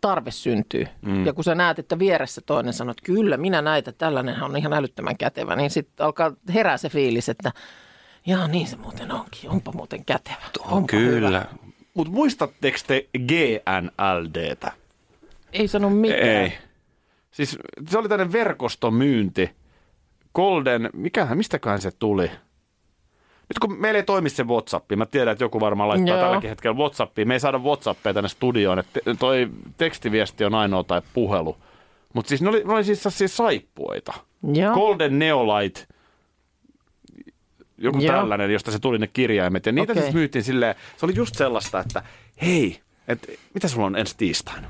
tarve 0.00 0.30
syntyy. 0.30 0.86
Mm. 1.02 1.26
Ja 1.26 1.32
kun 1.32 1.44
sä 1.44 1.54
näet, 1.54 1.78
että 1.78 1.98
vieressä 1.98 2.40
toinen 2.46 2.72
sanoo, 2.72 2.90
että 2.90 3.02
kyllä 3.06 3.36
minä 3.36 3.62
näitä, 3.62 3.92
tällainenhan 3.92 4.50
on 4.50 4.56
ihan 4.56 4.72
älyttömän 4.72 5.16
kätevä, 5.16 5.56
niin 5.56 5.70
sitten 5.70 6.06
alkaa 6.06 6.32
herää 6.54 6.76
se 6.76 6.88
fiilis, 6.88 7.28
että 7.28 7.52
jaa 8.26 8.48
niin 8.48 8.66
se 8.66 8.76
muuten 8.76 9.12
onkin, 9.12 9.50
onpa 9.50 9.72
muuten 9.72 10.04
kätevä. 10.04 10.36
Onpa 10.58 10.86
Kyllä. 10.86 11.28
Hyvä. 11.28 11.44
Mutta 11.94 12.12
muistatteko 12.12 12.78
te 12.86 13.06
GNLDtä? 13.18 14.72
Ei 15.52 15.68
sano 15.68 15.90
mitään. 15.90 16.20
Ei. 16.22 16.52
Siis 17.34 17.58
se 17.88 17.98
oli 17.98 18.08
tämmöinen 18.08 18.32
verkostomyynti. 18.32 19.50
Golden, 20.34 20.90
mikähän, 20.92 21.38
mistäköhän 21.38 21.80
se 21.80 21.90
tuli? 21.90 22.30
Nyt 23.48 23.58
kun 23.60 23.80
meillä 23.80 23.98
ei 23.98 24.02
toimi 24.02 24.30
se 24.30 24.46
WhatsApp, 24.46 24.92
mä 24.96 25.06
tiedän, 25.06 25.32
että 25.32 25.44
joku 25.44 25.60
varmaan 25.60 25.88
laittaa 25.88 26.16
Joo. 26.16 26.24
tälläkin 26.24 26.50
hetkellä 26.50 26.76
WhatsAppia. 26.76 27.26
Me 27.26 27.34
ei 27.34 27.40
saada 27.40 27.58
WhatsAppia 27.58 28.14
tänne 28.14 28.28
studioon, 28.28 28.78
että 28.78 29.00
toi 29.18 29.48
tekstiviesti 29.76 30.44
on 30.44 30.54
ainoa 30.54 30.84
tai 30.84 31.02
puhelu. 31.12 31.56
Mutta 32.12 32.28
siis 32.28 32.42
ne 32.42 32.48
oli, 32.48 32.64
ne 32.64 32.72
oli 32.72 32.84
siis, 32.84 33.02
siis 33.08 33.36
saippuoita. 33.36 34.12
Joo. 34.52 34.74
Golden 34.74 35.18
Neolite, 35.18 35.86
joku 37.78 37.98
Joo. 37.98 38.16
tällainen, 38.16 38.52
josta 38.52 38.70
se 38.70 38.78
tuli 38.78 38.98
ne 38.98 39.06
kirjaimet. 39.06 39.66
Ja 39.66 39.72
niitä 39.72 39.92
Okei. 39.92 40.02
siis 40.02 40.14
myytiin 40.14 40.44
silleen, 40.44 40.74
se 40.96 41.06
oli 41.06 41.14
just 41.14 41.34
sellaista, 41.34 41.80
että 41.80 42.02
hei, 42.42 42.80
et, 43.08 43.38
mitä 43.54 43.68
sulla 43.68 43.86
on 43.86 43.96
ensi 43.96 44.16
tiistaina? 44.16 44.68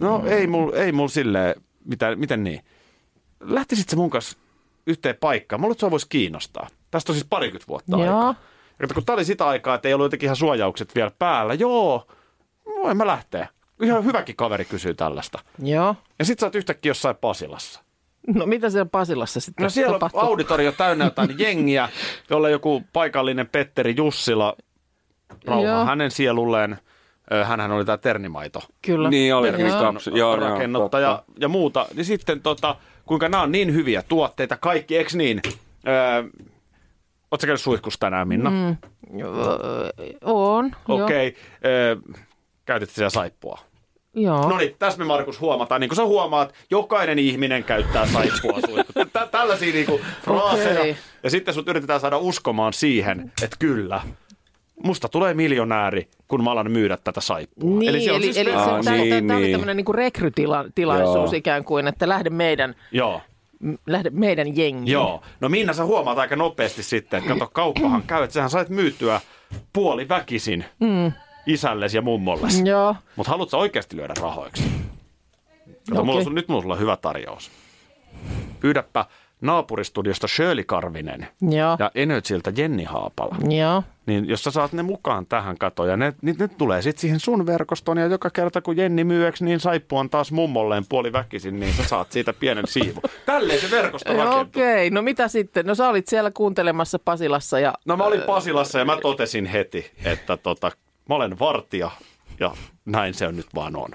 No 0.00 0.22
ei 0.26 0.46
mul, 0.46 0.72
ei 0.72 0.92
mul 0.92 1.08
silleen, 1.08 1.54
mitä, 1.84 2.16
miten 2.16 2.44
niin? 2.44 2.60
Lähtisit 3.40 3.88
se 3.88 3.96
mun 3.96 4.10
kanssa 4.10 4.38
yhteen 4.86 5.16
paikkaan? 5.20 5.60
Mulla 5.60 5.74
sua 5.78 5.90
voisi 5.90 6.06
kiinnostaa. 6.08 6.68
Tästä 6.90 7.12
on 7.12 7.16
siis 7.16 7.26
parikymmentä 7.30 7.66
vuotta 7.68 7.96
Joo. 7.96 8.00
aikaa. 8.02 8.34
Ja 8.70 8.82
kato, 8.82 8.94
kun 8.94 9.04
tää 9.04 9.14
oli 9.14 9.24
sitä 9.24 9.46
aikaa, 9.46 9.74
että 9.74 9.88
ei 9.88 9.94
ollut 9.94 10.04
jotenkin 10.04 10.26
ihan 10.26 10.36
suojaukset 10.36 10.94
vielä 10.94 11.10
päällä. 11.18 11.54
Joo, 11.54 12.06
voin 12.66 12.96
mä 12.96 13.06
lähteä. 13.06 13.48
Ihan 13.82 14.04
hyväkin 14.04 14.36
kaveri 14.36 14.64
kysyy 14.64 14.94
tällaista. 14.94 15.38
Joo. 15.62 15.96
Ja 16.18 16.24
sit 16.24 16.38
sä 16.38 16.46
oot 16.46 16.54
yhtäkkiä 16.54 16.90
jossain 16.90 17.16
Pasilassa. 17.16 17.80
No 18.26 18.46
mitä 18.46 18.70
siellä 18.70 18.86
Pasilassa 18.86 19.40
sitten 19.40 19.64
No 19.64 19.70
siellä 19.70 19.92
tapahtuu? 19.92 20.20
on 20.20 20.26
auditorio 20.26 20.72
täynnä 20.72 21.04
jotain 21.04 21.34
jengiä, 21.42 21.88
jolle 22.30 22.50
joku 22.50 22.82
paikallinen 22.92 23.48
Petteri 23.48 23.94
Jussila, 23.96 24.56
rauha 25.46 25.66
Joo. 25.68 25.84
hänen 25.84 26.10
sielulleen, 26.10 26.78
hänhän 27.44 27.70
oli 27.70 27.84
tämä 27.84 27.96
Ternimaito 27.98 28.62
Kyllä. 28.82 29.10
Niin 29.10 29.34
oli, 29.34 29.48
Joo. 29.48 29.78
on- 29.88 29.98
joo, 30.06 30.16
joo, 30.16 30.36
rakennuttaja 30.36 31.14
totta. 31.16 31.32
ja 31.40 31.48
muuta. 31.48 31.86
Niin 31.94 32.04
sitten 32.04 32.40
tota, 32.40 32.76
kuinka 33.04 33.28
nämä 33.28 33.42
on 33.42 33.52
niin 33.52 33.74
hyviä 33.74 34.02
tuotteita, 34.02 34.56
kaikki, 34.56 34.96
eks 34.96 35.14
niin? 35.14 35.40
Öö, 35.88 36.22
Oletko 37.30 37.46
käynyt 37.46 37.60
suihkussa 37.60 38.00
tänään, 38.00 38.28
Minna? 38.28 38.50
Mm, 38.50 38.76
Joo, 39.18 39.32
On. 40.22 40.72
joo. 40.88 41.04
Okei. 41.04 41.28
Okay. 41.28 41.40
Öö, 41.72 41.96
käytit 42.64 42.90
siellä 42.90 43.10
saippua. 43.10 43.58
Joo. 44.14 44.48
No 44.48 44.56
niin, 44.56 44.76
tässä 44.78 44.98
me 44.98 45.04
Markus 45.04 45.40
huomataan. 45.40 45.80
Niin 45.80 45.88
kuin 45.88 45.96
sä 45.96 46.04
huomaat, 46.04 46.54
jokainen 46.70 47.18
ihminen 47.18 47.64
käyttää 47.64 48.06
saippua 48.06 48.60
suihkussa. 48.66 49.06
Tä- 49.12 49.26
Tällaisia 49.30 49.72
niinku 49.72 50.00
fraaseja. 50.22 50.80
Okei. 50.80 50.96
Ja 51.22 51.30
sitten 51.30 51.54
sut 51.54 51.68
yritetään 51.68 52.00
saada 52.00 52.18
uskomaan 52.18 52.72
siihen, 52.72 53.32
että 53.42 53.56
kyllä, 53.58 54.00
musta 54.84 55.08
tulee 55.08 55.34
miljonääri, 55.34 56.08
kun 56.28 56.44
mä 56.44 56.50
alan 56.50 56.70
myydä 56.70 56.96
tätä 56.96 57.20
saippua. 57.20 57.78
Niin, 57.78 57.88
eli, 57.88 58.04
eli, 58.04 58.10
on 58.10 58.22
siis 58.22 58.36
eli 58.36 58.50
se, 58.50 58.56
Aa, 58.56 58.82
tämä, 58.84 58.96
niin, 58.96 59.26
tämä 59.26 59.40
niin. 59.40 59.52
tämmöinen 59.52 59.76
niin 59.76 59.94
rekrytilaisuus 59.94 61.32
ikään 61.32 61.64
kuin, 61.64 61.88
että 61.88 62.08
lähde 62.08 62.30
meidän, 62.30 62.74
Joo, 62.92 63.20
lähde 63.86 64.10
meidän 64.10 64.56
jengiin. 64.56 64.88
joo. 64.92 65.22
No 65.40 65.48
Minna, 65.48 65.72
sä 65.72 65.84
huomaat 65.84 66.18
aika 66.18 66.36
nopeasti 66.36 66.82
sitten, 66.82 67.18
että 67.18 67.32
kato, 67.34 67.50
kauppahan 67.52 68.02
käy, 68.02 68.22
että 68.22 68.34
sähän 68.34 68.50
sait 68.50 68.68
myytyä 68.68 69.20
puoli 69.72 70.08
väkisin 70.08 70.64
mm. 70.80 71.12
isällesi 71.46 71.96
ja 71.96 72.02
mummolles. 72.02 72.62
Joo. 72.64 72.96
Mutta 73.16 73.30
haluatko 73.30 73.58
oikeasti 73.58 73.96
lyödä 73.96 74.14
rahoiksi? 74.20 74.62
Kato, 75.88 76.00
Okei. 76.00 76.04
mulla 76.04 76.26
on, 76.26 76.34
nyt 76.34 76.48
mulla 76.48 76.74
on 76.74 76.80
hyvä 76.80 76.96
tarjous. 76.96 77.50
Pyydäpä 78.60 79.04
naapuristudiosta 79.40 80.28
Shirley 80.28 80.64
Karvinen 80.64 81.28
Joo, 81.50 81.76
ja 81.78 81.90
Energyltä 81.94 82.52
Jenni 82.56 82.84
Haapala. 82.84 83.36
joo. 83.50 83.82
Niin 84.06 84.28
jos 84.28 84.44
sä 84.44 84.50
saat 84.50 84.72
ne 84.72 84.82
mukaan 84.82 85.26
tähän 85.26 85.58
katoon 85.58 85.88
ja 85.88 85.96
ne, 85.96 86.14
niin 86.22 86.36
ne 86.38 86.48
tulee 86.48 86.82
sitten 86.82 87.00
siihen 87.00 87.20
sun 87.20 87.46
verkostoon 87.46 87.98
ja 87.98 88.06
joka 88.06 88.30
kerta 88.30 88.60
kun 88.60 88.76
Jenni 88.76 89.04
myyeks, 89.04 89.42
niin 89.42 89.60
saippuan 89.60 90.10
taas 90.10 90.32
mummolleen 90.32 90.84
puoli 90.88 91.12
väkisin, 91.12 91.60
niin 91.60 91.74
sä 91.74 91.84
saat 91.84 92.12
siitä 92.12 92.32
pienen 92.32 92.64
siivun. 92.66 93.02
Tälleen 93.26 93.60
se 93.60 93.70
verkosto 93.70 94.12
rakentuu. 94.12 94.40
Okei, 94.40 94.90
no 94.90 95.02
mitä 95.02 95.28
sitten? 95.28 95.66
No 95.66 95.74
sä 95.74 95.88
olit 95.88 96.08
siellä 96.08 96.30
kuuntelemassa 96.30 96.98
Pasilassa 96.98 97.60
ja... 97.60 97.74
No 97.84 97.96
mä 97.96 98.04
olin 98.04 98.22
Pasilassa 98.22 98.78
ja 98.78 98.84
mä 98.84 98.96
totesin 99.02 99.46
heti, 99.46 99.90
että 100.04 100.36
tota, 100.36 100.70
mä 101.08 101.14
olen 101.14 101.38
vartija 101.38 101.90
ja 102.40 102.54
näin 102.84 103.14
se 103.14 103.26
on 103.26 103.36
nyt 103.36 103.46
vaan 103.54 103.76
on. 103.76 103.90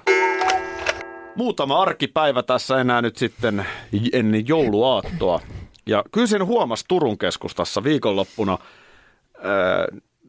Muutama 1.36 1.82
arkipäivä 1.82 2.42
tässä 2.42 2.80
enää 2.80 3.02
nyt 3.02 3.16
sitten 3.16 3.66
ennen 4.12 4.48
jouluaattoa. 4.48 5.40
Ja 5.86 6.04
kyllä 6.12 6.26
sen 6.26 6.46
huomasi 6.46 6.84
Turun 6.88 7.18
keskustassa 7.18 7.84
viikonloppuna. 7.84 8.58
Öö, 9.44 9.86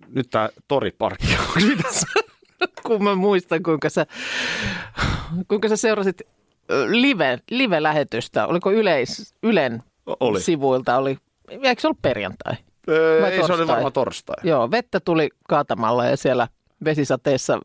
nyt 0.07 0.29
tämä 0.29 0.49
toriparkki 0.67 1.27
kun 2.87 3.03
mä 3.03 3.15
muistan, 3.15 3.63
kuinka 3.63 3.89
sä, 3.89 4.05
kuinka 5.47 5.69
sä 5.69 5.75
seurasit 5.75 6.21
live, 6.87 7.39
live-lähetystä. 7.51 8.47
Oliko 8.47 8.71
yleis, 8.71 9.35
Ylen 9.43 9.83
oli. 10.19 10.41
sivuilta? 10.41 10.97
Oli, 10.97 11.17
eikö 11.49 11.81
se 11.81 11.87
ollut 11.87 12.01
perjantai? 12.01 12.53
Öö, 12.89 13.21
vai 13.21 13.31
ei, 13.31 13.37
se 13.37 13.43
oli 13.43 13.47
torstai? 13.47 13.67
varmaan 13.67 13.93
torstai. 13.93 14.35
Joo, 14.43 14.71
vettä 14.71 14.99
tuli 14.99 15.29
kaatamalla 15.49 16.05
ja 16.05 16.17
siellä 16.17 16.47
vesisateessa 16.85 17.59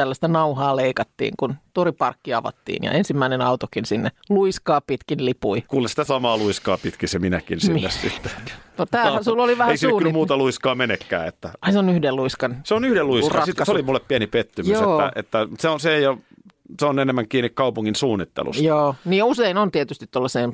tällaista 0.00 0.28
nauhaa 0.28 0.76
leikattiin, 0.76 1.34
kun 1.38 1.54
toriparkki 1.74 2.34
avattiin 2.34 2.84
ja 2.84 2.92
ensimmäinen 2.92 3.40
autokin 3.40 3.84
sinne 3.84 4.10
luiskaa 4.28 4.80
pitkin 4.80 5.24
lipui. 5.24 5.62
Kuule 5.68 5.88
sitä 5.88 6.04
samaa 6.04 6.36
luiskaa 6.38 6.78
pitkin 6.78 7.08
se 7.08 7.18
minäkin 7.18 7.60
sinne 7.60 7.80
Mi- 7.80 7.90
sitten. 7.90 8.32
No 8.78 8.86
tämähän 8.86 9.24
sulla 9.24 9.42
oli 9.42 9.58
vähän 9.58 9.70
Ei 9.70 9.76
sinne 9.76 9.90
kyllä 9.90 10.00
suunnit... 10.00 10.12
muuta 10.12 10.36
luiskaa 10.36 10.74
menekään, 10.74 11.28
että 11.28 11.50
Ai 11.62 11.72
se 11.72 11.78
on 11.78 11.88
yhden 11.88 12.16
luiskan. 12.16 12.60
Se 12.64 12.74
on 12.74 12.84
yhden 12.84 13.06
luiskan. 13.06 13.46
Sitten 13.46 13.66
se 13.66 13.72
oli 13.72 13.82
mulle 13.82 14.00
pieni 14.08 14.26
pettymys, 14.26 14.70
Joo. 14.70 15.00
että, 15.00 15.20
että 15.20 15.48
se, 15.58 15.68
on, 15.68 15.80
se, 15.80 16.08
ole, 16.08 16.18
se 16.80 16.86
on 16.86 16.98
enemmän 16.98 17.28
kiinni 17.28 17.50
kaupungin 17.50 17.94
suunnittelusta. 17.94 18.62
Joo, 18.62 18.94
niin 19.04 19.24
usein 19.24 19.58
on 19.58 19.70
tietysti 19.70 20.06
tuollaiseen 20.10 20.52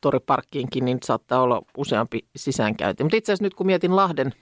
toriparkkiinkin, 0.00 0.84
niin 0.84 0.98
saattaa 1.04 1.42
olla 1.42 1.62
useampi 1.76 2.24
sisäänkäynti. 2.36 3.04
Mutta 3.04 3.16
itse 3.16 3.32
asiassa 3.32 3.44
nyt 3.44 3.54
kun 3.54 3.66
mietin 3.66 3.96
Lahden 3.96 4.32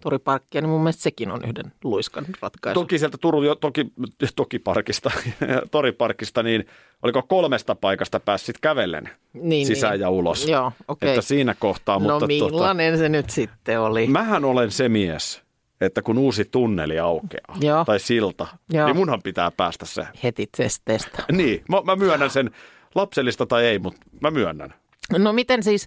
toriparkkia, 0.00 0.60
niin 0.60 0.68
mun 0.70 0.80
mielestä 0.80 1.02
sekin 1.02 1.30
on 1.30 1.40
yhden 1.44 1.72
luiskan 1.84 2.26
ratkaisu. 2.42 2.80
Toki 2.80 2.98
sieltä 2.98 3.18
Turun, 3.18 3.46
jo- 3.46 3.54
toki, 3.54 3.92
toki 4.36 4.58
parkista, 4.58 5.10
toriparkista, 5.70 6.42
niin 6.42 6.66
oliko 7.02 7.22
kolmesta 7.22 7.74
paikasta 7.74 8.20
päässyt 8.20 8.58
kävellen 8.60 9.10
niin, 9.32 9.66
sisään 9.66 9.92
niin. 9.92 10.00
ja 10.00 10.10
ulos. 10.10 10.48
Joo, 10.48 10.72
okei. 10.88 11.08
Että 11.08 11.22
siinä 11.22 11.54
kohtaa, 11.58 11.98
No 11.98 12.00
mutta 12.00 12.18
tota, 12.20 12.26
millainen 12.28 12.98
se 12.98 13.08
nyt 13.08 13.30
sitten 13.30 13.80
oli? 13.80 14.06
mähän 14.06 14.44
olen 14.44 14.70
se 14.70 14.88
mies, 14.88 15.42
että 15.80 16.02
kun 16.02 16.18
uusi 16.18 16.44
tunneli 16.44 16.98
aukeaa 16.98 17.56
Joo. 17.60 17.84
tai 17.84 18.00
silta, 18.00 18.46
Joo. 18.72 18.86
niin 18.86 18.96
munhan 18.96 19.22
pitää 19.22 19.50
päästä 19.50 19.86
se. 19.86 20.06
Heti 20.22 20.48
testeistä. 20.56 21.22
Niin, 21.32 21.64
mä, 21.68 21.82
mä 21.84 21.96
myönnän 21.96 22.30
sen 22.30 22.50
lapsellista 22.94 23.46
tai 23.46 23.64
ei, 23.66 23.78
mutta 23.78 24.00
mä 24.20 24.30
myönnän. 24.30 24.74
No 25.18 25.32
miten 25.32 25.62
siis, 25.62 25.86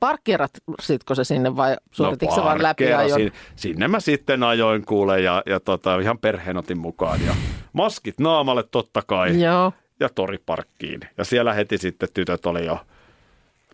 parkkeeratsitko 0.00 1.14
se 1.14 1.24
sinne 1.24 1.56
vai 1.56 1.76
suorititko 1.90 2.34
se 2.34 2.40
vaan 2.40 2.62
läpi 2.62 2.84
ajon? 2.84 3.00
No 3.00 3.06
parkkeerasin. 3.06 3.32
Sinne 3.56 3.88
mä 3.88 4.00
sitten 4.00 4.42
ajoin 4.42 4.84
kuule 4.84 5.20
ja, 5.20 5.42
ja 5.46 5.60
tota, 5.60 5.98
ihan 6.00 6.18
perheen 6.18 6.56
otin 6.56 6.78
mukaan. 6.78 7.20
Ja 7.26 7.34
maskit 7.72 8.20
naamalle 8.20 8.62
totta 8.70 9.02
kai 9.06 9.42
Joo, 9.42 9.72
ja 10.00 10.08
toriparkkiin. 10.08 11.00
Ja 11.18 11.24
siellä 11.24 11.52
heti 11.52 11.78
sitten 11.78 12.08
tytöt 12.14 12.46
oli 12.46 12.66
jo 12.66 12.78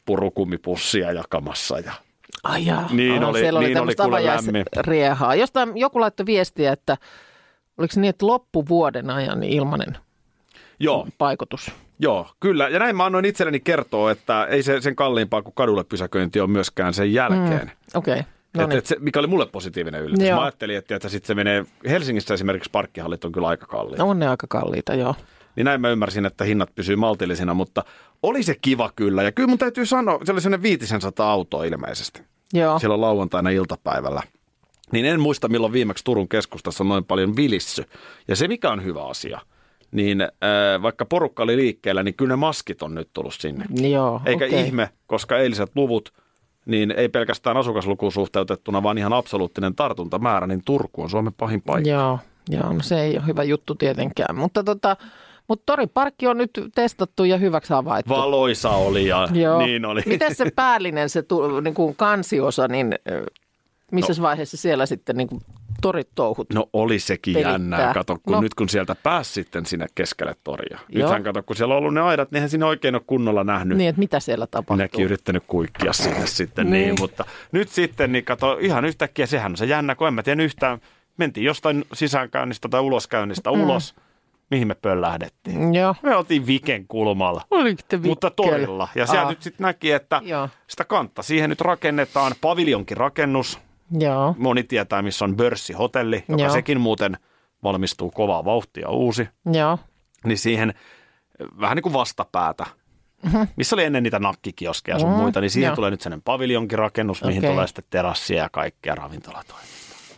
purukummipussia 0.04 1.12
jakamassa. 1.12 1.78
Ja 1.78 1.92
Ai 2.45 2.66
jaa. 2.66 2.88
Niin 2.92 3.23
Aha, 3.23 3.30
oli- 3.30 3.38
siellä 3.38 3.59
oli 3.59 3.66
niin 3.66 3.78
oli 3.80 3.95
kuule 3.95 4.16
avajaisriehaa. 4.18 5.35
Jostain 5.35 5.76
joku 5.76 6.00
laittoi 6.00 6.26
viestiä, 6.26 6.73
että 6.73 6.97
oliko 7.78 7.92
se 7.95 8.00
niin, 8.00 8.11
että 8.11 8.26
loppuvuoden 8.26 9.11
ajan 9.11 9.40
niin 9.40 9.52
ilmanen 9.52 9.99
joo, 10.80 11.06
paikotus. 11.18 11.73
Joo, 11.99 12.29
kyllä. 12.41 12.69
Ja 12.69 12.79
näin 12.79 12.97
mä 12.97 13.05
annoin 13.05 13.25
itselleni 13.25 13.61
kertoa, 13.61 14.11
että 14.11 14.45
ei 14.45 14.62
se 14.62 14.81
sen 14.81 14.97
kalliimpaa 14.97 15.43
kuin 15.43 15.55
kadulle 15.55 15.85
pysäköinti 15.85 16.41
on 16.41 16.50
myöskään 16.50 16.95
sen 16.95 17.12
jälkeen. 17.12 17.73
Okei, 17.95 18.21
okay. 18.21 18.25
no 18.55 18.62
et, 18.62 18.69
niin. 18.69 18.79
et 18.79 18.87
se, 18.87 18.97
mikä 19.00 19.19
oli 19.19 19.26
mulle 19.26 19.47
positiivinen 19.47 20.03
yllätys. 20.03 20.29
Joo. 20.29 20.37
Mä 20.37 20.45
ajattelin, 20.45 20.76
että, 20.76 20.97
että 20.97 21.09
sitten 21.09 21.26
se 21.26 21.35
menee, 21.35 21.65
Helsingissä 21.88 22.35
esimerkiksi 22.35 22.71
parkkihallit 22.71 23.25
on 23.25 23.33
kyllä 23.33 23.49
aika 23.49 23.67
kalliita. 23.67 24.03
No 24.03 24.11
on 24.11 24.19
ne 24.19 24.29
aika 24.29 24.47
kalliita, 24.49 24.95
joo. 24.95 25.15
Niin 25.57 25.65
näin 25.65 25.81
mä 25.81 25.91
ymmärsin, 25.91 26.26
että 26.26 26.45
hinnat 26.45 26.75
pysyy 26.75 26.97
maltillisina, 26.97 27.54
mutta 27.54 27.85
oli 28.23 28.43
se 28.43 28.54
kiva 28.61 28.91
kyllä. 28.97 29.23
Ja 29.23 29.32
kyllä 29.32 29.49
mun 29.49 29.59
täytyy 29.59 29.87
sanoa, 29.87 30.21
se 30.25 30.32
oli 30.32 30.41
sellainen 30.41 30.63
viitisen 30.63 31.00
sata 31.00 31.30
autoa 31.30 31.65
ilmeisesti. 31.65 32.23
Joo, 32.52 32.78
Silloin 32.78 33.00
lauantaina 33.00 33.50
iltapäivällä. 33.50 34.23
Niin 34.93 35.04
en 35.04 35.21
muista, 35.21 35.49
milloin 35.49 35.73
viimeksi 35.73 36.04
Turun 36.04 36.28
keskustassa 36.28 36.85
on 36.85 36.89
noin 36.89 37.04
paljon 37.04 37.37
vilissy. 37.37 37.85
Ja 38.28 38.37
se, 38.37 38.49
mikä 38.49 38.71
on 38.71 38.85
hyvä 38.85 39.06
asia, 39.06 39.41
niin 39.97 40.21
äh, 40.21 40.82
vaikka 40.82 41.04
porukka 41.04 41.43
oli 41.43 41.56
liikkeellä, 41.56 42.02
niin 42.02 42.15
kyllä 42.15 42.32
ne 42.32 42.37
maskit 42.37 42.82
on 42.82 42.95
nyt 42.95 43.09
tullut 43.13 43.35
sinne. 43.35 43.65
joo. 43.89 44.21
Eikä 44.26 44.45
okei. 44.45 44.61
ihme, 44.61 44.89
koska 45.06 45.39
eiliset 45.39 45.71
luvut, 45.75 46.13
niin 46.67 46.91
ei 46.91 47.09
pelkästään 47.09 47.56
asukaslukuun 47.56 48.13
suhteutettuna, 48.13 48.82
vaan 48.82 48.99
ihan 48.99 49.13
absoluuttinen 49.13 49.75
tartuntamäärä, 49.75 50.47
niin 50.47 50.63
Turku 50.65 51.02
on 51.02 51.11
Suomen 51.11 51.32
pahin 51.32 51.63
paikka. 51.63 51.91
Joo, 51.91 52.19
joo, 52.49 52.73
no 52.73 52.82
se 52.82 53.00
ei 53.00 53.17
ole 53.17 53.26
hyvä 53.26 53.43
juttu 53.43 53.75
tietenkään. 53.75 54.37
Mutta 54.37 54.65
tota, 54.65 54.97
mutta 55.49 55.63
toriparkki 55.67 56.26
on 56.26 56.39
nyt 56.39 56.50
testattu 56.75 57.25
ja 57.25 57.37
hyväksi 57.37 57.73
havaittu. 57.73 58.15
Valoisa 58.15 58.71
oli 58.71 59.06
ja 59.06 59.28
Joo. 59.32 59.59
niin 59.59 59.85
oli. 59.85 60.02
Miten 60.06 60.35
se 60.35 60.50
päällinen, 60.56 61.09
se 61.09 61.23
tu, 61.23 61.61
niin 61.61 61.75
kuin 61.75 61.97
kansiosa, 61.97 62.69
niin 62.69 62.95
missä 63.93 64.13
no. 64.19 64.23
vaiheessa 64.23 64.56
siellä 64.56 64.87
sitten 64.87 65.17
niin 65.17 65.28
kuin 65.28 65.41
torit 65.86 66.08
touhut? 66.14 66.46
No 66.54 66.68
oli 66.72 66.99
sekin 66.99 67.32
pelittää. 67.34 67.52
jännää, 67.52 67.94
kato, 67.94 68.16
kun 68.22 68.32
No. 68.32 68.40
nyt 68.40 68.54
kun 68.54 68.68
sieltä 68.68 68.94
pääsi 69.02 69.32
sitten 69.32 69.66
sinne 69.66 69.86
keskelle 69.94 70.34
toria. 70.44 70.78
Joo. 70.88 71.02
Nythän 71.04 71.22
kato, 71.22 71.42
kun 71.42 71.56
siellä 71.56 71.75
on 71.75 71.78
ollut 71.78 71.94
ne 71.94 72.00
aidat, 72.00 72.30
niin 72.30 72.36
eihän 72.36 72.50
sinne 72.50 72.66
oikein 72.66 72.94
ole 72.94 73.02
kunnolla 73.06 73.44
nähnyt. 73.44 73.78
Niin, 73.78 73.88
että 73.88 73.99
mitä 74.00 74.20
siellä 74.20 74.46
tapahtuu? 74.46 74.76
Minäkin 74.76 75.04
yrittänyt 75.04 75.44
kuikkia 75.46 75.92
sinne 75.92 76.26
sitten 76.26 76.70
Niin. 76.70 76.82
niin. 76.84 76.94
mutta 77.00 77.25
nyt 77.52 77.68
sitten, 77.68 78.12
niin 78.12 78.25
kato, 78.25 78.58
ihan 78.60 78.84
yhtäkkiä 78.84 79.26
sehän 79.26 79.52
on 79.52 79.56
se 79.56 79.64
jännä, 79.66 79.94
kun 79.94 80.08
en 80.08 80.14
mä 80.14 80.22
tiedä 80.22 80.42
yhtään, 80.42 80.78
mentiin 81.16 81.44
jostain 81.44 81.84
sisäänkäynnistä 81.92 82.68
tai 82.68 82.80
uloskäynnistä 82.80 83.50
mm. 83.52 83.60
ulos, 83.62 83.94
mihin 84.50 84.68
me 84.68 84.75
pöllähdettiin. 84.75 85.75
Joo. 85.75 85.94
Me 86.02 86.16
oltiin 86.16 86.46
Viken 86.46 86.84
kulmalla, 86.88 87.42
mutta 88.06 88.30
torilla. 88.30 88.88
Ja 88.94 89.06
siellä 89.06 89.22
Aa, 89.25 89.30
nyt 89.30 89.42
sitten 89.42 89.64
näki, 89.64 89.92
että 89.92 90.20
Joo. 90.25 90.49
sitä 90.66 90.84
kantta 90.84 91.22
siihen 91.22 91.50
nyt 91.50 91.60
rakennetaan 91.60 92.32
paviljonkin 92.40 92.96
rakennus, 92.96 93.58
Joo. 93.90 94.34
Moni 94.38 94.62
tietää, 94.64 95.02
missä 95.02 95.25
on 95.25 95.36
börssihotelli, 95.36 96.25
joka 96.28 96.42
Joo. 96.42 96.52
sekin 96.52 96.80
muuten 96.80 97.16
valmistuu 97.62 98.10
kovaa 98.10 98.44
vauhtia 98.44 98.88
uusi. 98.88 99.28
Joo. 99.52 99.78
Niin 100.25 100.38
siihen 100.38 100.75
vähän 101.60 101.76
niin 101.76 101.82
kuin 101.82 101.92
vastapäätä, 101.92 102.66
missä 103.56 103.76
oli 103.76 103.84
ennen 103.84 104.02
niitä 104.02 104.18
nakkikioskeja 104.18 104.99
sun 104.99 105.10
Mhm, 105.10 105.18
muita, 105.18 105.40
niin 105.40 105.50
siihen 105.50 105.68
joo. 105.68 105.76
tulee 105.76 105.90
nyt 105.90 106.00
sellainen 106.00 106.22
paviljonkirakennus, 106.22 107.25
mihin 107.25 107.40
Okei. 107.40 107.50
tulee 107.50 107.66
sitten 107.66 107.84
terassia 107.90 108.42
ja 108.42 108.49
kaikkea 108.52 108.94
ravintolatoimia. 108.94 109.66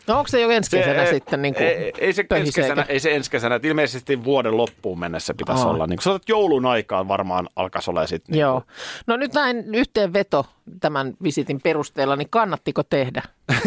No 0.08 0.18
onko 0.18 0.28
se 0.28 0.40
jo 0.40 0.50
ensi 0.50 0.70
kesänä 0.70 1.02
eh, 1.02 1.10
sitten 1.10 1.42
niin 1.42 1.54
kuin 1.54 1.66
ei, 1.66 1.92
ei, 1.98 2.12
se 2.12 2.24
ensi 2.30 2.52
kesänä, 2.52 2.82
ei 2.88 3.00
se 3.00 3.14
ensi 3.14 3.30
kesänä, 3.30 3.54
että 3.54 3.68
ilmeisesti 3.68 4.24
vuoden 4.24 4.56
loppuun 4.56 4.98
mennessä 4.98 5.34
pitäisi 5.34 5.62
Aa. 5.62 5.70
olla. 5.70 5.86
Niin 5.86 5.98
otat 6.06 6.28
joulun 6.28 6.66
aikaan 6.66 7.08
varmaan 7.08 7.48
alkaisi 7.56 7.90
olla 7.90 8.06
sitten. 8.06 8.32
Niin 8.32 8.40
Joo. 8.40 8.62
No 9.06 9.16
nyt 9.16 9.32
näin 9.34 9.74
yhteenveto 9.74 10.46
tämän 10.80 11.14
visitin 11.22 11.60
perusteella, 11.60 12.16
niin 12.16 12.30
kannattiko 12.30 12.82
tehdä? 12.82 13.22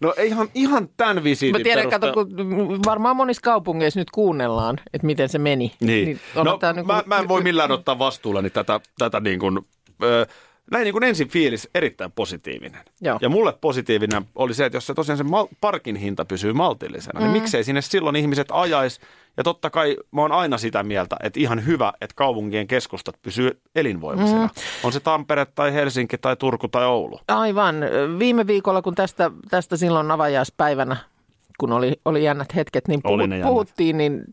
No 0.00 0.14
ei 0.16 0.28
ihan, 0.28 0.48
ihan 0.54 0.88
tämän 0.96 1.24
visiitin 1.24 1.60
Mä 1.60 1.64
tiedän, 1.64 1.90
kato, 1.90 2.12
kun 2.12 2.80
varmaan 2.86 3.16
monissa 3.16 3.42
kaupungeissa 3.42 4.00
nyt 4.00 4.10
kuunnellaan, 4.10 4.80
että 4.92 5.06
miten 5.06 5.28
se 5.28 5.38
meni. 5.38 5.72
Niin. 5.80 6.20
onhan 6.34 6.52
no, 6.52 6.58
tää 6.58 6.72
niin 6.72 6.86
mä, 6.86 7.02
mä 7.06 7.18
en 7.18 7.28
voi 7.28 7.42
millään 7.42 7.72
ottaa 7.72 7.98
vastuullani 7.98 8.50
tätä, 8.50 8.80
tätä 8.98 9.20
niin 9.20 9.38
kuin, 9.38 9.58
ö, 10.02 10.26
näin 10.70 10.84
niin 10.84 10.92
kuin 10.92 11.04
ensin 11.04 11.28
fiilis 11.28 11.68
erittäin 11.74 12.12
positiivinen. 12.12 12.80
Joo. 13.00 13.18
Ja 13.22 13.28
mulle 13.28 13.52
positiivinen 13.60 14.22
oli 14.34 14.54
se, 14.54 14.64
että 14.66 14.76
jos 14.76 14.86
se 14.86 14.94
tosiaan 14.94 15.16
se 15.18 15.24
mal- 15.24 15.48
parkin 15.60 15.96
hinta 15.96 16.24
pysyy 16.24 16.52
maltillisena, 16.52 17.20
Mm. 17.20 17.24
niin 17.26 17.32
miksei 17.42 17.64
sinne 17.64 17.82
silloin 17.82 18.16
ihmiset 18.16 18.48
ajais. 18.50 19.00
Ja 19.36 19.44
totta 19.44 19.70
kai 19.70 19.96
mä 20.10 20.20
oon 20.20 20.32
aina 20.32 20.58
sitä 20.58 20.82
mieltä, 20.82 21.16
että 21.22 21.40
ihan 21.40 21.66
hyvä, 21.66 21.92
että 22.00 22.14
kaupunkien 22.16 22.66
keskustat 22.66 23.16
pysyy 23.22 23.60
elinvoimaisina. 23.74 24.42
Mm. 24.46 24.50
On 24.84 24.92
se 24.92 25.00
Tampere 25.00 25.46
tai 25.54 25.72
Helsinki 25.74 26.18
tai 26.18 26.36
Turku 26.36 26.68
tai 26.68 26.84
Oulu. 26.86 27.20
Aivan. 27.28 27.76
Viime 28.18 28.46
viikolla, 28.46 28.82
kun 28.82 28.94
tästä, 28.94 29.30
tästä 29.50 29.76
silloin 29.76 30.10
avajaispäivänä, 30.10 30.96
kun 31.58 31.72
oli, 31.72 32.00
oli 32.04 32.24
jännät 32.24 32.54
hetket, 32.54 32.88
niin 32.88 33.02
puhut, 33.02 33.20
puhuttiin, 33.42 33.98
niin 33.98 34.24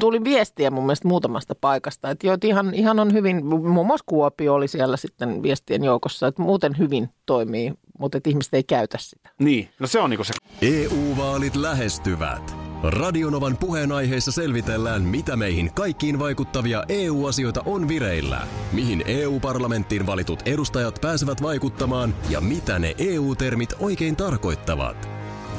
tuli 0.00 0.24
viestiä 0.24 0.70
mun 0.70 0.86
mielestä 0.86 1.08
muutamasta 1.08 1.54
paikasta. 1.60 2.10
Että 2.10 2.26
joita 2.26 2.46
ihan, 2.46 2.74
ihan 2.74 3.00
on 3.00 3.12
hyvin, 3.12 3.46
muun 3.46 3.86
muassa 3.86 4.04
Kuopio 4.06 4.54
oli 4.54 4.68
siellä 4.68 4.96
sitten 4.96 5.42
viestien 5.42 5.84
joukossa, 5.84 6.26
että 6.26 6.42
muuten 6.42 6.78
hyvin 6.78 7.08
toimii, 7.26 7.72
mutta 7.98 8.18
että 8.18 8.30
ihmiset 8.30 8.54
ei 8.54 8.64
käytä 8.64 8.98
sitä. 9.00 9.30
Niin, 9.38 9.68
no 9.78 9.86
se 9.86 10.00
on 10.00 10.10
niin 10.10 10.18
kuin 10.18 10.26
se 10.26 10.32
EU-vaalit 10.62 11.56
lähestyvät. 11.56 12.56
Radionovan 12.82 13.56
puheenaiheessa 13.56 14.32
selvitellään, 14.32 15.02
mitä 15.02 15.36
meihin 15.36 15.72
kaikkiin 15.74 16.18
vaikuttavia 16.18 16.84
EU-asioita 16.88 17.62
on 17.66 17.88
vireillä, 17.88 18.46
mihin 18.72 19.02
EU-parlamenttiin 19.06 20.06
valitut 20.06 20.42
edustajat 20.44 20.98
pääsevät 21.00 21.42
vaikuttamaan 21.42 22.14
ja 22.30 22.40
mitä 22.40 22.78
ne 22.78 22.94
EU-termit 22.98 23.74
oikein 23.80 24.16
tarkoittavat. 24.16 25.15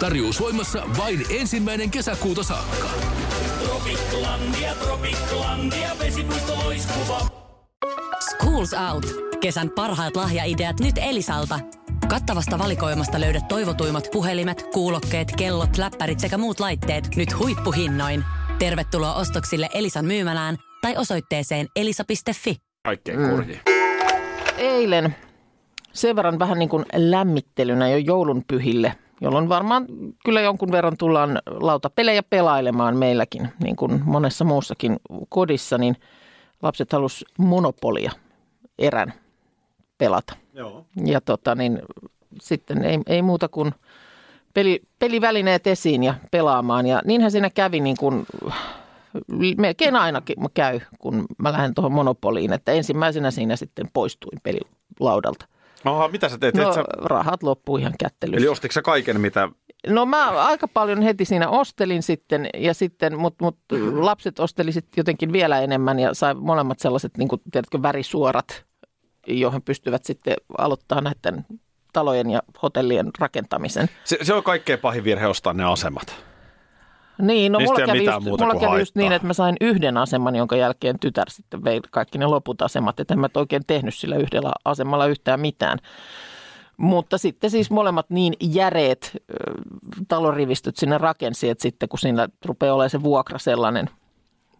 Tarjous 0.00 0.40
voimassa 0.40 0.82
vain 0.98 1.26
ensimmäinen 1.30 1.90
kesäkuuta 1.90 2.42
saakka. 2.42 2.88
Tropiklandia, 3.64 4.74
Tropiklandia, 4.74 5.90
vesipuisto 5.98 6.54
loistuva. 6.64 7.20
Schools 8.30 8.74
Out. 8.92 9.06
Kesän 9.40 9.70
parhaat 9.70 10.16
lahjaideat 10.16 10.80
nyt 10.80 10.94
Elisalta. 10.98 11.60
Kattavasta 12.08 12.58
valikoimasta 12.58 13.20
löydät 13.20 13.48
toivotuimmat 13.48 14.08
puhelimet, 14.12 14.62
kuulokkeet, 14.72 15.32
kellot, 15.36 15.78
läppärit 15.78 16.20
sekä 16.20 16.38
muut 16.38 16.60
laitteet 16.60 17.16
nyt 17.16 17.38
huippuhinnoin. 17.38 18.24
Tervetuloa 18.58 19.14
ostoksille 19.14 19.68
Elisan 19.74 20.04
myymälään 20.04 20.56
tai 20.82 20.96
osoitteeseen 20.96 21.66
elisa.fi. 21.76 22.56
Kaikkein 22.84 23.18
Mm. 23.18 23.44
Eilen 24.56 25.16
sen 25.92 26.16
verran 26.16 26.38
vähän 26.38 26.58
niin 26.58 26.68
kuin 26.68 26.84
lämmittelynä 26.96 27.88
jo 27.88 27.96
joulunpyhille, 27.96 28.92
jolloin 29.20 29.48
varmaan 29.48 29.86
kyllä 30.24 30.40
jonkun 30.40 30.72
verran 30.72 30.96
tullaan 30.96 31.42
lautapelejä 31.46 32.22
pelailemaan 32.22 32.96
meilläkin, 32.96 33.48
niin 33.62 33.76
kuin 33.76 34.02
monessa 34.04 34.44
muussakin 34.44 34.96
kodissa, 35.28 35.78
niin 35.78 35.96
lapset 36.62 36.92
halus 36.92 37.24
monopolia 37.38 38.12
erän 38.78 39.12
pelata. 39.98 40.36
Joo. 40.54 40.86
Ja 41.06 41.20
tota, 41.20 41.54
niin, 41.54 41.82
sitten 42.40 42.84
ei, 42.84 42.98
ei 43.06 43.22
muuta 43.22 43.48
kuin 43.48 43.72
peli, 44.54 44.82
pelivälineet 44.98 45.66
esiin 45.66 46.02
ja 46.02 46.14
pelaamaan. 46.30 46.86
Ja 46.86 47.02
niinhän 47.04 47.30
siinä 47.30 47.50
kävi 47.50 47.80
niin 47.80 47.96
kuin, 47.96 48.26
melkein 49.56 49.96
aina 49.96 50.22
käy, 50.54 50.80
kun 50.98 51.24
mä 51.38 51.52
lähden 51.52 51.74
tuohon 51.74 51.92
monopoliin, 51.92 52.52
että 52.52 52.72
ensimmäisenä 52.72 53.30
siinä 53.30 53.56
sitten 53.56 53.90
poistuin 53.92 54.38
pelilaudalta. 54.42 55.46
Aha, 55.84 56.08
mitä 56.08 56.28
sä 56.28 56.38
teet? 56.38 56.54
No 56.54 56.72
sä... 56.72 56.84
rahat 57.02 57.42
loppuu 57.42 57.76
ihan 57.76 57.92
kättelyssä. 57.98 58.38
Eli 58.38 58.48
ostitko 58.48 58.72
sä 58.72 58.82
kaiken, 58.82 59.20
mitä... 59.20 59.48
No 59.86 60.06
mä 60.06 60.30
aika 60.30 60.68
paljon 60.68 61.02
heti 61.02 61.24
siinä 61.24 61.48
ostelin 61.48 62.02
sitten, 62.02 62.48
ja 62.54 62.74
sitten, 62.74 63.18
mutta 63.18 63.44
mut 63.44 63.58
lapset 63.92 64.40
osteli 64.40 64.72
sitten 64.72 64.96
jotenkin 64.96 65.32
vielä 65.32 65.60
enemmän 65.60 65.98
ja 65.98 66.14
sai 66.14 66.34
molemmat 66.34 66.78
sellaiset, 66.78 67.16
niin 67.18 67.28
kuin, 67.28 67.42
tiedätkö, 67.52 67.82
värisuorat, 67.82 68.64
johon 69.26 69.62
pystyvät 69.62 70.04
sitten 70.04 70.36
aloittaa 70.58 71.00
näiden 71.00 71.46
talojen 71.92 72.30
ja 72.30 72.42
hotellien 72.62 73.10
rakentamisen. 73.18 73.88
Se, 74.04 74.18
se 74.22 74.34
on 74.34 74.42
kaikkein 74.42 74.78
pahin 74.78 75.04
virhe 75.04 75.26
ostaa 75.26 75.52
ne 75.52 75.64
asemat. 75.64 76.16
Niin, 77.18 77.52
no 77.52 77.58
Niistä 77.58 77.74
mulla 77.74 77.86
kävi, 77.86 78.04
just, 78.04 78.26
mulla 78.40 78.54
kävi 78.54 78.64
just 78.64 78.66
haittaa. 78.68 79.00
niin, 79.02 79.12
että 79.12 79.26
mä 79.26 79.32
sain 79.32 79.56
yhden 79.60 79.96
aseman, 79.96 80.36
jonka 80.36 80.56
jälkeen 80.56 80.98
tytär 80.98 81.30
sitten 81.30 81.64
vei 81.64 81.80
kaikki 81.90 82.18
ne 82.18 82.26
loput 82.26 82.62
asemat. 82.62 83.00
Että 83.00 83.14
en 83.14 83.20
mä 83.20 83.28
oikein 83.34 83.62
tehnyt 83.66 83.94
sillä 83.94 84.16
yhdellä 84.16 84.52
asemalla 84.64 85.06
yhtään 85.06 85.40
mitään. 85.40 85.78
Mutta 86.76 87.18
sitten 87.18 87.50
siis 87.50 87.70
molemmat 87.70 88.10
niin 88.10 88.34
järeet 88.40 89.22
talorivistöt 90.08 90.76
sinne 90.76 90.98
rakensi, 90.98 91.48
että 91.48 91.62
sitten 91.62 91.88
kun 91.88 91.98
siinä 91.98 92.28
rupeaa 92.44 92.74
olemaan 92.74 92.90
se 92.90 93.02
vuokra 93.02 93.38
sellainen, 93.38 93.90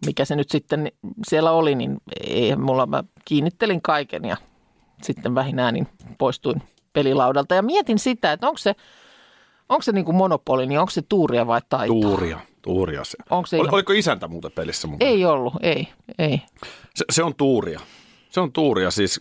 mikä 0.05 0.25
se 0.25 0.35
nyt 0.35 0.49
sitten 0.49 0.91
siellä 1.27 1.51
oli, 1.51 1.75
niin 1.75 1.97
ei 2.21 2.55
mulla, 2.55 2.85
mä 2.85 3.03
kiinnittelin 3.25 3.81
kaiken 3.81 4.25
ja 4.25 4.37
sitten 5.01 5.35
vähin 5.35 5.59
äänin 5.59 5.87
poistuin 6.17 6.61
pelilaudalta. 6.93 7.55
Ja 7.55 7.61
mietin 7.61 7.99
sitä, 7.99 8.31
että 8.31 8.47
onko 8.47 8.57
se, 8.57 8.75
onko 9.69 9.81
se 9.81 9.91
niin 9.91 10.05
kuin 10.05 10.15
monopoli, 10.15 10.65
niin 10.67 10.79
onko 10.79 10.89
se 10.91 11.01
tuuria 11.09 11.47
vai 11.47 11.61
taitoa? 11.69 12.01
Tuuria. 12.01 12.39
Tuuria 12.61 13.03
se. 13.03 13.17
Onko 13.29 13.47
se 13.47 13.55
Ol, 13.57 13.61
ihan- 13.65 13.73
Oliko 13.73 13.93
isäntä 13.93 14.27
muuten 14.27 14.51
pelissä 14.51 14.87
mukaan? 14.87 15.11
Ei 15.11 15.25
ollut, 15.25 15.53
ei, 15.61 15.87
ei. 16.19 16.41
Se, 16.95 17.05
se 17.11 17.23
on 17.23 17.35
tuuria. 17.35 17.79
Se 18.29 18.39
on 18.39 18.51
tuuria 18.51 18.91
siis. 18.91 19.19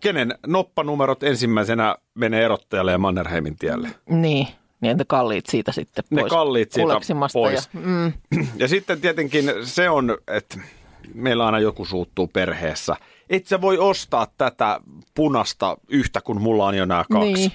Kenen 0.00 0.34
noppanumerot 0.46 1.22
ensimmäisenä 1.22 1.96
menee 2.14 2.44
erottajalle 2.44 2.92
ja 2.92 2.98
Mannerheimin 2.98 3.56
tielle? 3.56 3.88
Niin, 4.08 4.48
niin 4.80 4.96
ne 4.96 5.04
kalliit 5.04 5.46
siitä 5.46 5.72
sitten 5.72 6.04
Ne 6.10 6.20
pois. 6.22 6.30
kalliit 6.30 6.72
siitä 6.72 6.92
pois. 7.32 7.68
Ja, 7.74 7.80
mm, 7.80 8.12
Ja 8.56 8.68
sitten 8.68 9.00
tietenkin 9.00 9.52
se 9.62 9.90
on, 9.90 10.18
että 10.28 10.58
meillä 11.14 11.46
aina 11.46 11.58
joku 11.58 11.84
suuttuu 11.84 12.26
perheessä. 12.26 12.96
Et 13.30 13.46
sä 13.46 13.60
voi 13.60 13.78
ostaa 13.78 14.26
tätä 14.38 14.80
punasta 15.14 15.76
yhtä, 15.88 16.20
kun 16.20 16.40
mulla 16.40 16.66
on 16.66 16.74
jo 16.74 16.84
nämä 16.84 17.04
kaksi. 17.12 17.32
niin. 17.32 17.52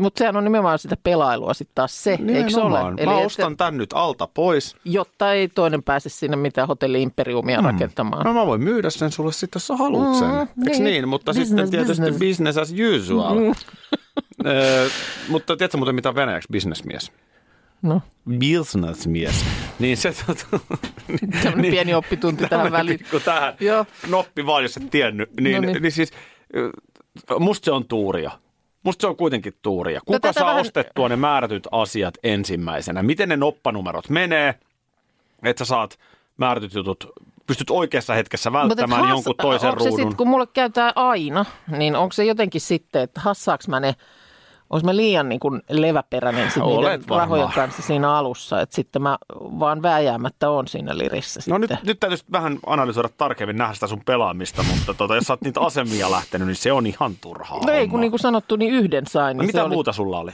Mutta 0.00 0.18
sehän 0.18 0.36
on 0.36 0.44
nimenomaan 0.44 0.78
sitä 0.78 0.96
pelailua 1.02 1.54
sitten 1.54 1.74
taas 1.74 2.04
se, 2.04 2.10
eikö 2.10 2.50
se 2.50 2.60
ole? 2.60 2.78
Nimenomaan. 2.78 2.94
Mä 3.04 3.20
et 3.20 3.26
ostan 3.26 3.56
tän 3.56 3.76
nyt 3.76 3.92
alta 3.92 4.28
pois. 4.34 4.76
Jotta 4.84 5.32
ei 5.32 5.48
toinen 5.48 5.82
pääse 5.82 6.08
sinne 6.08 6.36
mitään 6.36 6.68
hotelli-imperiumia 6.68 7.60
mm. 7.60 7.64
rakentamaan. 7.66 8.24
No 8.26 8.34
mä 8.34 8.46
voin 8.46 8.62
myydä 8.62 8.90
sen 8.90 9.12
sulle 9.12 9.32
sitten, 9.32 9.56
jos 9.56 9.66
sä 9.66 9.76
haluat 9.76 10.14
sen. 10.18 10.28
Mm, 10.28 10.64
niin. 10.64 10.84
niin? 10.84 11.08
Mutta 11.08 11.30
Business, 11.30 11.48
sitten 11.48 11.70
tietysti 11.70 12.02
business. 12.02 12.18
business, 12.18 12.58
as 12.58 12.74
usual. 12.96 13.38
Mm. 13.38 13.54
Ö, 14.46 14.88
mutta 15.28 15.56
tiedätkö 15.56 15.78
muuten 15.78 15.94
mitä 15.94 16.08
on 16.08 16.14
venäjäksi 16.14 16.48
businessmies? 16.52 17.12
No, 17.82 18.02
Businessmies. 18.38 19.44
Niin 19.78 19.96
se... 19.96 20.14
Tota, 20.26 20.46
tämmöinen 21.42 21.70
pieni 21.70 21.94
oppitunti 21.94 22.46
tähän 22.48 22.72
väliin. 22.72 22.98
Pikku 22.98 23.20
tähän. 23.20 23.54
Joo. 23.60 23.86
Noppi 24.08 24.46
vaan, 24.46 24.62
jos 24.62 24.76
et 24.76 24.90
tiennyt. 24.90 25.30
Niin, 25.40 25.54
No 25.54 25.60
niin. 25.60 25.72
niin. 25.72 25.82
niin 25.82 25.92
siis, 25.92 26.10
musta 27.38 27.64
se 27.64 27.70
on 27.70 27.84
tuuria. 27.84 28.30
Musta 28.82 29.00
se 29.02 29.06
on 29.06 29.16
kuitenkin 29.16 29.52
tuuria. 29.62 30.00
Kuka 30.06 30.20
tätä 30.20 30.32
saa 30.40 30.46
vähän- 30.48 30.60
ostettua 30.60 31.08
ne 31.08 31.16
määrätyt 31.16 31.68
asiat 31.72 32.14
ensimmäisenä? 32.22 33.02
Miten 33.02 33.28
ne 33.28 33.36
noppanumerot 33.36 34.08
menee, 34.08 34.54
että 35.44 35.64
sä 35.64 35.68
saat 35.68 35.98
määrätyt 36.36 36.74
jutut, 36.74 37.12
pystyt 37.46 37.70
oikeassa 37.70 38.14
hetkessä 38.14 38.52
välttämään 38.52 39.02
hass- 39.04 39.08
jonkun 39.08 39.34
toisen 39.42 39.70
onko 39.70 39.82
se 39.84 39.88
ruudun? 39.90 40.08
sit, 40.10 40.16
kun 40.16 40.28
mulle 40.28 40.46
käytää 40.46 40.92
aina, 40.96 41.44
niin 41.76 41.96
onko 41.96 42.12
se 42.12 42.24
jotenkin 42.24 42.60
sitten, 42.60 43.02
että 43.02 43.20
hassaaks 43.20 43.68
mä 43.68 43.80
ne, 43.80 43.94
onko 44.70 44.84
mä 44.86 44.96
liian 44.96 45.28
niin 45.28 45.40
kuin 45.40 45.62
leväperäinen 45.70 46.50
sit 46.50 46.62
niiden 46.62 46.82
varmaan. 46.82 47.20
rahojen 47.20 47.48
kanssa 47.54 47.82
siinä 47.82 48.14
alussa, 48.16 48.60
että 48.60 48.74
sitten 48.74 49.02
mä 49.02 49.18
vaan 49.40 49.82
vääjäämättä 49.82 50.50
on 50.50 50.68
siinä 50.68 50.98
lirissä 50.98 51.40
No 51.48 51.58
sitten. 51.58 51.76
nyt, 51.76 51.86
nyt 51.86 52.00
täytyisi 52.00 52.24
vähän 52.32 52.58
analysoida 52.66 53.08
tarkemmin, 53.16 53.56
nähdä 53.58 53.74
sitä 53.74 53.86
sun 53.86 54.02
pelaamista, 54.06 54.62
mutta 54.62 54.94
tota, 54.94 55.14
jos 55.14 55.24
sä 55.24 55.32
oot 55.32 55.40
niitä 55.42 55.60
asemia 55.60 56.10
lähtenyt, 56.10 56.48
niin 56.48 56.56
se 56.56 56.72
on 56.72 56.86
ihan 56.86 57.12
turhaa. 57.20 57.58
No 57.66 57.72
ei, 57.72 57.88
kun 57.88 58.00
niin 58.00 58.10
kuin 58.10 58.20
sanottu, 58.20 58.56
niin 58.56 58.72
yhden 58.74 59.06
sain. 59.06 59.36
no, 59.36 59.40
Niin 59.40 59.46
mitä 59.48 59.58
se 59.58 59.62
oli, 59.62 59.74
muuta 59.74 59.92
sulla 59.92 60.18
oli? 60.18 60.32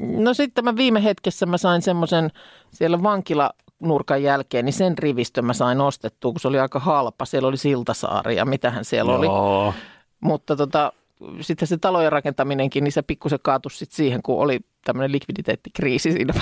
No 0.00 0.34
sitten 0.34 0.64
mä 0.64 0.76
viime 0.76 1.04
hetkessä 1.04 1.46
mä 1.46 1.58
sain 1.58 1.82
semmoisen 1.82 2.30
siellä 2.70 3.02
vankilanurkan 3.02 4.22
jälkeen, 4.22 4.64
niin 4.64 4.72
sen 4.72 4.98
rivistön 4.98 5.44
mä 5.44 5.52
sain 5.52 5.80
ostettua, 5.80 6.32
kun 6.32 6.40
se 6.40 6.48
oli 6.48 6.58
aika 6.58 6.78
halpa. 6.78 7.24
Siellä 7.24 7.48
oli 7.48 7.56
Siltasaari 7.56 8.36
ja 8.36 8.44
mitähän 8.44 8.84
siellä 8.84 9.12
oli. 9.14 9.26
Joo. 9.26 9.74
Mutta 10.20 10.56
tota, 10.56 10.92
sitten 11.40 11.68
se 11.68 11.78
talojen 11.78 12.12
rakentaminenkin, 12.12 12.84
niin 12.84 12.92
se 12.92 13.02
pikkusen 13.02 13.38
kaatui 13.42 13.70
sit 13.70 13.92
siihen, 13.92 14.22
kun 14.22 14.38
oli 14.38 14.60
tämmöinen 14.92 15.12
likviditeettikriisi 15.12 16.12
siinä 16.12 16.34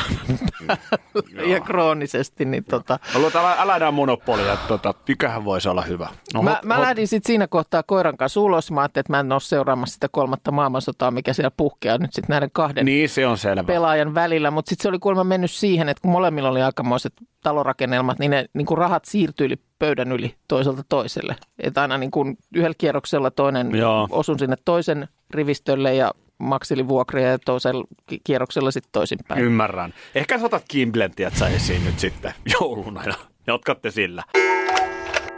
ja 1.52 1.60
kroonisesti. 1.60 2.44
Niin 2.44 2.64
tota, 2.64 2.98
luota, 3.14 3.40
älä, 3.40 3.56
älä 3.58 3.76
enää 3.76 3.90
monopolia, 3.90 4.52
että 4.52 4.68
tota, 4.68 4.94
mikähän 5.08 5.44
voisi 5.44 5.68
olla 5.68 5.82
hyvä. 5.82 6.08
No, 6.34 6.42
mä, 6.42 6.54
hot- 6.62 6.66
mä 6.66 6.76
hot- 6.76 6.80
lähdin 6.80 7.08
sitten 7.08 7.26
siinä 7.26 7.46
kohtaa 7.48 7.82
koiran 7.82 8.16
kanssa 8.16 8.40
ulos. 8.40 8.70
Mä 8.70 8.80
ajattelin, 8.80 9.02
että 9.02 9.12
mä 9.12 9.20
en 9.20 9.32
ole 9.32 9.40
seuraamassa 9.40 9.94
sitä 9.94 10.08
kolmatta 10.08 10.50
maailmansotaa, 10.52 11.10
mikä 11.10 11.32
siellä 11.32 11.50
puhkeaa 11.56 11.98
nyt 11.98 12.12
sitten 12.12 12.34
näiden 12.34 12.50
kahden 12.52 12.84
Niin, 12.84 13.08
se 13.08 13.26
on 13.26 13.38
selvä. 13.38 13.64
pelaajan 13.64 14.14
välillä, 14.14 14.50
mutta 14.50 14.68
sitten 14.68 14.82
se 14.82 14.88
oli 14.88 14.98
kuulemma 14.98 15.24
mennyt 15.24 15.50
siihen, 15.50 15.88
että 15.88 16.00
kun 16.02 16.10
molemmilla 16.10 16.48
oli 16.48 16.62
aikamoiset 16.62 17.12
talorakennelmat, 17.42 18.18
niin 18.18 18.30
ne 18.30 18.44
niin 18.54 18.66
kuin 18.66 18.78
rahat 18.78 19.04
siirtyi 19.04 19.46
yli 19.46 19.56
pöydän 19.78 20.12
yli 20.12 20.34
toiselta 20.48 20.82
toiselle. 20.88 21.36
Että 21.58 21.82
aina 21.82 21.98
niin 21.98 22.10
kuin 22.10 22.38
yhdellä 22.54 22.74
kierroksella 22.78 23.30
toinen 23.30 23.74
Joo. 23.74 24.08
osun 24.10 24.38
sinne 24.38 24.56
toisen 24.64 25.08
rivistölle 25.30 25.94
ja 25.94 26.10
makseli 26.38 26.88
vuokria 26.88 27.28
ja 27.28 27.38
toisella 27.38 27.84
ki- 28.06 28.20
kierroksella 28.24 28.70
sitten 28.70 28.92
toisinpäin. 28.92 29.40
Ymmärrän. 29.40 29.94
Ehkä 30.14 30.38
sä 30.38 30.46
otat 30.46 30.64
Kimblentiä 30.68 31.30
sä 31.30 31.48
esiin 31.48 31.84
nyt 31.84 31.98
sitten 31.98 32.34
jouluna 32.60 33.04
ja 33.04 33.14
jatkatte 33.46 33.90
sillä. 33.90 34.22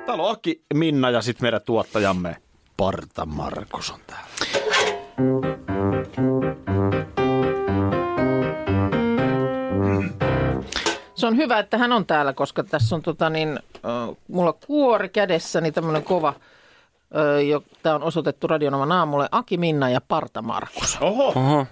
Täällä 0.06 0.24
on 0.24 0.30
Aki, 0.32 0.62
Minna 0.74 1.10
ja 1.10 1.22
sitten 1.22 1.44
meidän 1.44 1.60
tuottajamme 1.64 2.36
Parta 2.76 3.26
Markus 3.26 3.90
on 3.90 4.00
täällä. 4.06 4.28
Se 11.14 11.26
on 11.26 11.36
hyvä, 11.36 11.58
että 11.58 11.78
hän 11.78 11.92
on 11.92 12.06
täällä, 12.06 12.32
koska 12.32 12.64
tässä 12.64 12.96
on 12.96 13.02
tota 13.02 13.30
niin, 13.30 13.48
äh, 13.76 14.16
mulla 14.28 14.52
kuori 14.66 15.08
kädessäni 15.08 15.72
tämmöinen 15.72 16.02
kova, 16.02 16.34
tämä 17.82 17.94
on 17.94 18.02
osoitettu 18.02 18.46
Radionovan 18.46 18.92
aamulle, 18.92 19.28
Aki 19.30 19.56
Minna 19.56 19.90
ja 19.90 20.00
Parta 20.00 20.42
Markus. 20.42 20.98
Oho, 21.00 21.28
Oho. 21.28 21.66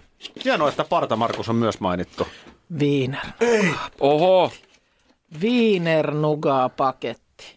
hienoa, 0.44 0.68
että 0.68 0.84
Parta 0.84 1.16
Markus 1.16 1.48
on 1.48 1.56
myös 1.56 1.80
mainittu. 1.80 2.26
Wiener. 2.78 3.26
Oho. 4.00 4.52
Wiener 5.42 6.10
Nugaa 6.14 6.68
paketti. 6.68 7.56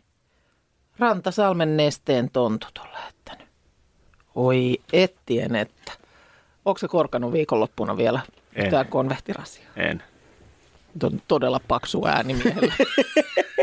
Rantasalmen 1.00 1.78
nesteen 1.78 2.30
tontut 2.32 2.78
on 2.84 2.88
lähettänyt. 2.94 3.48
Oi 4.36 4.78
ettien 4.94 5.56
että. 5.56 5.92
Onko 6.65 6.78
se 6.78 6.88
korkannut 6.88 7.34
viikonloppuna 7.34 7.98
vielä 7.98 8.20
En. 8.56 8.72
tämä 8.72 8.84
konvehtirasia? 8.84 9.65
En. 9.76 10.04
On 11.04 11.21
todella 11.28 11.60
paksu 11.67 12.06
ääni 12.08 12.34
miehellä. 12.34 12.73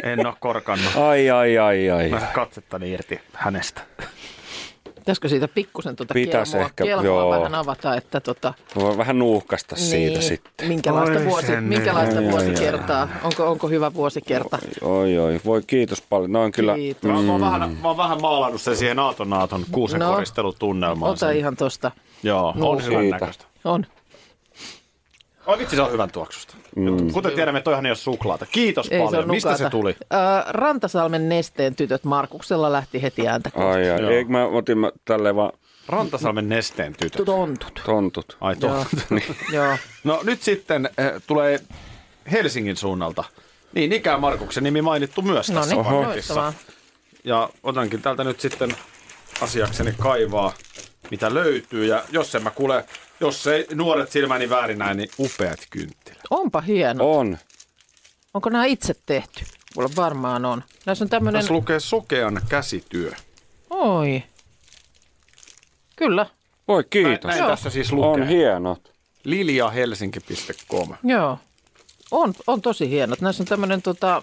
En 0.03 0.27
ole 0.27 0.35
korkannut. 0.41 0.97
Ai, 0.97 1.31
ai, 1.31 1.59
ai, 1.59 1.91
ai. 1.91 2.09
Mä 2.09 2.21
katsettani 2.35 2.93
irti 2.93 3.21
hänestä. 3.33 3.83
Pitäisikö 4.95 5.29
siitä 5.29 5.49
pikkusen 5.49 5.97
tuota 5.97 6.15
Pitäis 6.15 6.51
kelmoa, 6.51 6.67
ehkä, 6.67 6.85
kelmoa 6.85 7.05
joo. 7.05 7.31
vähän 7.31 7.55
avata, 7.55 7.97
että 7.97 8.21
tota, 8.21 8.55
Voi 8.77 8.97
vähän 8.99 9.19
nuuhkasta 9.19 9.77
siitä 9.77 10.21
sitten. 10.21 10.69
minkälaista, 10.69 11.19
Oi 11.19 11.25
vuosi, 11.25 11.47
sen 11.47 11.65
minkälaista 11.65 12.19
Ai, 12.19 12.25
ai, 12.25 12.31
vuosikertaa, 12.31 13.09
onko, 13.23 13.51
onko 13.51 13.69
hyvä 13.69 13.95
vuosikerta? 13.95 14.59
Oi, 14.83 15.19
oi. 15.19 15.41
Voi 15.45 15.63
kiitos 15.67 16.03
paljon. 16.03 16.33
Noin 16.33 16.53
kyllä. 16.53 16.75
Kiitos. 16.75 17.03
Mm. 17.03 17.25
Mä, 17.27 17.33
oon 17.33 17.41
vähän, 17.41 17.71
mä 17.83 17.89
oon 17.89 17.97
vähän 17.97 18.21
maalannut 18.21 18.61
sen 18.61 18.77
siihen 18.77 18.99
Aaton 18.99 19.33
Aaton 19.33 19.65
kuusen 19.73 20.01
No. 20.01 20.13
koristelutunnelmaan. 20.13 21.11
Ota 21.13 21.19
sen. 21.27 21.37
ihan 21.37 21.57
tosta. 21.57 21.91
Joo, 22.23 22.53
No, 22.57 22.71
on 22.71 22.85
hyvän 22.85 23.11
näköistä. 23.11 23.45
On. 23.65 23.87
Oi 25.47 25.59
vitsi, 25.59 25.77
se 25.77 25.83
on 25.83 25.93
hyvän 25.93 26.11
tuoksusta. 26.11 26.57
Mm. 26.77 27.13
Kuten 27.13 27.33
tiedämme, 27.33 27.61
toihan 27.61 27.87
ei 27.87 27.91
ole 27.91 27.97
suklaata. 27.97 28.47
Kiitos 28.47 28.89
Ei 28.91 28.99
se 28.99 29.05
paljon. 29.05 29.25
ole 29.25 29.33
Mistä 29.33 29.57
se 29.57 29.71
tuli? 29.71 29.97
Ö, 30.01 30.17
Rantasalmen 30.49 31.29
nesteen 31.29 31.77
tytöt 31.77 32.05
Markuksella 32.05 32.73
lähti 32.73 33.03
heti 33.03 33.29
ääntä 33.29 33.51
Ai, 33.55 33.91
ai. 33.91 34.15
Eikö 34.15 34.31
mä 34.31 34.45
otin 34.47 34.79
mä 34.79 34.91
tälleen 35.05 35.37
vaan 35.37 35.53
Rantasalmen 35.89 36.49
nesteen 36.49 36.95
tytöt. 36.99 37.25
tontut. 37.25 37.83
tontut. 37.87 38.37
Ai 38.41 38.57
Joo. 38.63 38.75
totta. 38.91 38.97
Niin. 39.15 39.37
Joo. 39.53 39.77
No 40.05 40.21
nyt 40.25 40.43
sitten 40.43 40.91
eh, 40.99 41.13
tulee 41.27 41.61
Helsingin 42.33 42.77
suunnalta. 42.77 43.25
Niin, 43.73 43.93
ikään 43.93 44.21
Markuksen 44.21 44.65
nimi 44.65 44.83
mainittu 44.83 45.23
myös 45.23 45.51
No 45.51 45.61
tässä 45.61 45.75
niin, 45.75 45.85
paketissa. 45.85 46.09
loistavaa. 46.35 46.53
Ja 47.25 47.49
otankin 47.63 48.03
täältä 48.03 48.25
nyt 48.25 48.41
sitten 48.41 48.77
asiakseni 49.41 49.95
kaivaa, 49.99 50.53
mitä 51.11 51.35
löytyy. 51.35 51.87
Ja 51.87 52.05
jos 52.11 52.35
en 52.35 52.43
mä 52.43 52.51
kuule, 52.51 52.85
jos 53.21 53.47
ei 53.47 53.67
nuoret 53.75 54.11
silmäni 54.11 54.51
väärin 54.51 54.79
näin, 54.79 54.97
niin 54.97 55.09
upeat 55.19 55.59
kynttilät. 55.71 56.21
Onpa 56.31 56.61
hieno. 56.61 57.13
On. 57.13 57.39
Onko 58.35 58.51
nämä 58.51 58.65
itse 58.65 58.95
tehty? 59.07 59.45
Mulla 59.77 59.89
varmaan 59.97 60.45
on. 60.45 60.65
Näissä 60.87 61.05
on 61.05 61.09
tämmöinen... 61.09 61.41
Tässä 61.41 61.55
lukee 61.55 61.81
sokean 61.81 62.41
käsityö. 62.49 63.13
Oi. 63.71 64.23
Kyllä, 65.97 66.27
Voi 66.69 66.85
kiitos. 66.91 67.29
Näin 67.29 67.39
Joo. 67.39 67.49
tässä 67.49 67.71
siis 67.71 67.93
lukee. 67.93 68.11
On 68.11 68.29
hienot. 68.29 68.93
liliahelsinki.com. 69.25 70.95
joo. 71.05 71.39
On, 72.11 72.35
on 72.47 72.63
tosi 72.63 72.91
hienot. 72.91 73.21
Näissä 73.21 73.43
on 73.43 73.47
tämmöinen 73.47 73.83
tota... 73.83 74.23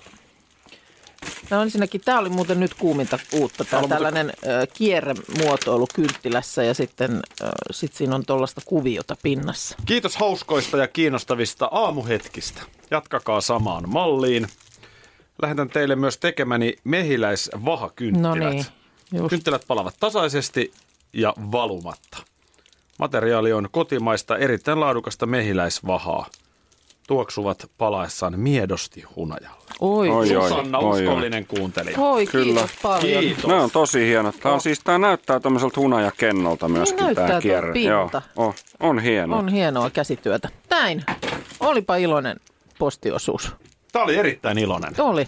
On 1.52 1.62
ensinnäkin, 1.62 2.02
tämä 2.02 2.20
oli 2.20 2.30
muuten 2.30 2.60
nyt 2.60 2.74
kuuminta 2.74 3.20
uutta, 3.34 3.66
tämä 3.66 3.88
tällainen 3.88 4.30
ö, 4.30 4.68
kierremuotoilu 4.74 5.88
kynttilässä 5.96 6.64
ja 6.64 6.74
sitten 6.74 7.22
ö, 7.42 7.50
sit 7.72 7.94
siinä 7.94 8.16
on 8.16 8.26
tuollaista 8.26 8.62
kuviota 8.66 9.18
pinnassa. 9.24 9.76
Kiitos 9.86 10.16
hauskoista 10.16 10.78
ja 10.78 10.88
kiinnostavista 10.88 11.70
aamuhetkistä. 11.72 12.62
Jatkakaa 12.92 13.42
samaan 13.42 13.90
malliin. 13.90 14.48
Lähetän 15.42 15.70
teille 15.70 15.96
myös 15.96 16.18
tekemäni 16.18 16.76
mehiläisvahakynttilät. 16.84 18.40
No 18.40 18.50
niin, 18.50 18.66
just. 19.14 19.30
Kynttilät 19.30 19.64
palavat 19.68 19.96
tasaisesti 20.00 20.74
ja 21.14 21.34
valumatta. 21.52 22.18
Materiaali 23.00 23.54
on 23.54 23.68
kotimaista 23.72 24.38
erittäin 24.38 24.80
laadukasta 24.80 25.26
mehiläisvahaa. 25.26 26.28
Tuoksuvat 27.08 27.72
palaessaan 27.78 28.40
miedosti 28.40 29.02
hunajalle. 29.16 29.63
Oi, 29.86 30.10
Oi, 30.10 30.36
oi. 30.36 30.50
Susanna, 30.50 30.78
oi. 30.80 31.02
uskollinen 31.02 31.46
kuuntelija. 31.46 32.00
Oi, 32.00 32.26
Kyllä. 32.28 32.46
kiitos 32.62 32.72
paljon. 32.82 33.24
Kiitos. 33.24 33.48
Ne 33.48 33.54
on 33.54 33.72
tosi 33.72 34.08
hienot. 34.08 34.36
Tämä 34.40 34.56
on 34.56 34.62
siis, 34.62 34.80
tää 34.80 34.98
näyttää 34.98 35.40
tämmöiseltä 35.40 35.80
hunajakennolta 35.80 36.68
myöskin 36.68 36.96
Niin 36.96 37.06
näyttää 37.06 37.28
tämä 37.28 37.40
tuo 37.40 37.42
kierre. 37.42 37.74
pinta. 37.74 38.22
Joo, 38.38 38.48
on, 38.48 38.54
on 38.80 39.00
hieno. 39.00 39.38
On 39.38 39.48
hienoa 39.48 39.90
käsityötä. 39.90 40.50
Näin. 40.70 41.04
Olipa 41.60 41.96
iloinen 41.96 42.38
postiosuus. 42.80 43.52
Tämä 43.92 44.06
oli 44.06 44.16
erittäin 44.16 44.58
iloinen. 44.58 44.94
Oli. 45.00 45.28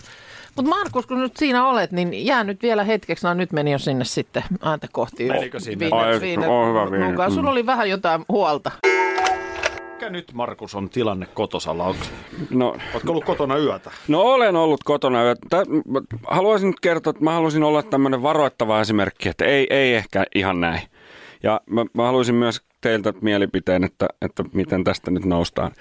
Mutta 0.56 0.70
Markus, 0.70 1.06
kun 1.06 1.20
nyt 1.22 1.38
siinä 1.38 1.68
olet, 1.68 1.92
niin 1.92 2.26
jää 2.26 2.44
nyt 2.44 2.62
vielä 2.62 2.84
hetkeksi. 2.84 3.28
No 3.28 3.34
nyt 3.34 3.52
meni 3.52 3.72
jo 3.72 3.80
sinne 3.80 4.06
sitten 4.06 4.44
ääntä 4.62 4.88
kohti. 4.92 5.26
Menikö 5.28 5.60
sinne? 5.60 5.86
Viine- 5.86 5.98
Ai, 5.98 6.22
viine- 6.22 6.48
on 6.48 6.70
hyvä 6.70 6.92
viine. 6.92 7.12
nukaan. 7.12 7.32
Sulla 7.32 7.44
Mm. 7.44 7.52
oli 7.52 7.66
vähän 7.66 7.90
jotain 7.90 8.26
huolta. 8.30 8.72
Mikä 9.96 10.10
nyt, 10.10 10.34
Markus, 10.34 10.76
on 10.76 10.90
tilanne 10.90 11.28
kotosalla? 11.34 11.84
Onko, 11.84 12.06
No, 12.50 12.76
ootko 12.94 13.12
ollut 13.12 13.26
kotona 13.26 13.58
yötä? 13.58 13.92
no 14.08 14.22
olen 14.22 14.56
ollut 14.56 14.84
kotona. 14.84 15.24
ja 15.24 15.36
tä- 15.50 15.66
mä 15.88 16.02
haluaisin 16.28 16.68
nyt 16.68 16.80
kertoa, 16.80 17.12
että 17.12 17.24
mä 17.24 17.32
haluaisin 17.34 17.64
olla 17.64 17.84
tämmöinen 17.84 18.22
varoittava 18.24 18.82
esimerkki, 18.82 19.30
että 19.30 19.46
ei, 19.46 19.68
ei 19.70 19.94
ehkä 19.96 20.26
ihan 20.36 20.62
näin. 20.62 20.82
Ja 21.44 21.62
mä, 21.70 21.86
mä 21.94 22.04
haluaisin 22.06 22.36
myös 22.36 22.62
teiltä 22.82 23.14
mielipiteen, 23.22 23.84
että, 23.84 24.08
että 24.22 24.44
miten 24.54 24.84
tästä 24.84 25.12
nyt 25.12 25.26
noustaan. 25.26 25.72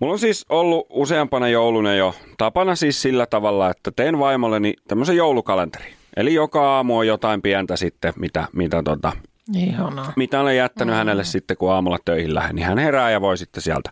Mulla 0.00 0.12
on 0.12 0.18
siis 0.18 0.46
ollut 0.48 0.86
useampana 0.90 1.48
jouluna 1.48 1.94
jo 1.94 2.14
tapana 2.38 2.74
siis 2.74 3.02
sillä 3.02 3.26
tavalla, 3.26 3.70
että 3.70 3.90
teen 3.96 4.18
vaimolleni 4.18 4.74
tämmöisen 4.88 5.16
joulukalenteri. 5.16 5.92
Eli 6.16 6.34
joka 6.34 6.76
aamu 6.76 6.98
on 6.98 7.06
jotain 7.06 7.42
pientä 7.42 7.76
sitten, 7.76 8.12
mitä, 8.16 8.48
mitä 8.52 8.82
tota, 8.82 9.12
Ihanaa. 9.56 10.12
mitä 10.16 10.40
olen 10.40 10.56
jättänyt 10.56 10.94
mm. 10.94 10.98
hänelle 10.98 11.24
sitten, 11.24 11.56
kun 11.56 11.72
aamulla 11.72 11.98
töihin 12.04 12.34
lähden, 12.34 12.56
niin 12.56 12.66
hän 12.66 12.78
herää 12.78 13.10
ja 13.10 13.20
voi 13.20 13.36
sitten 13.36 13.62
sieltä. 13.62 13.90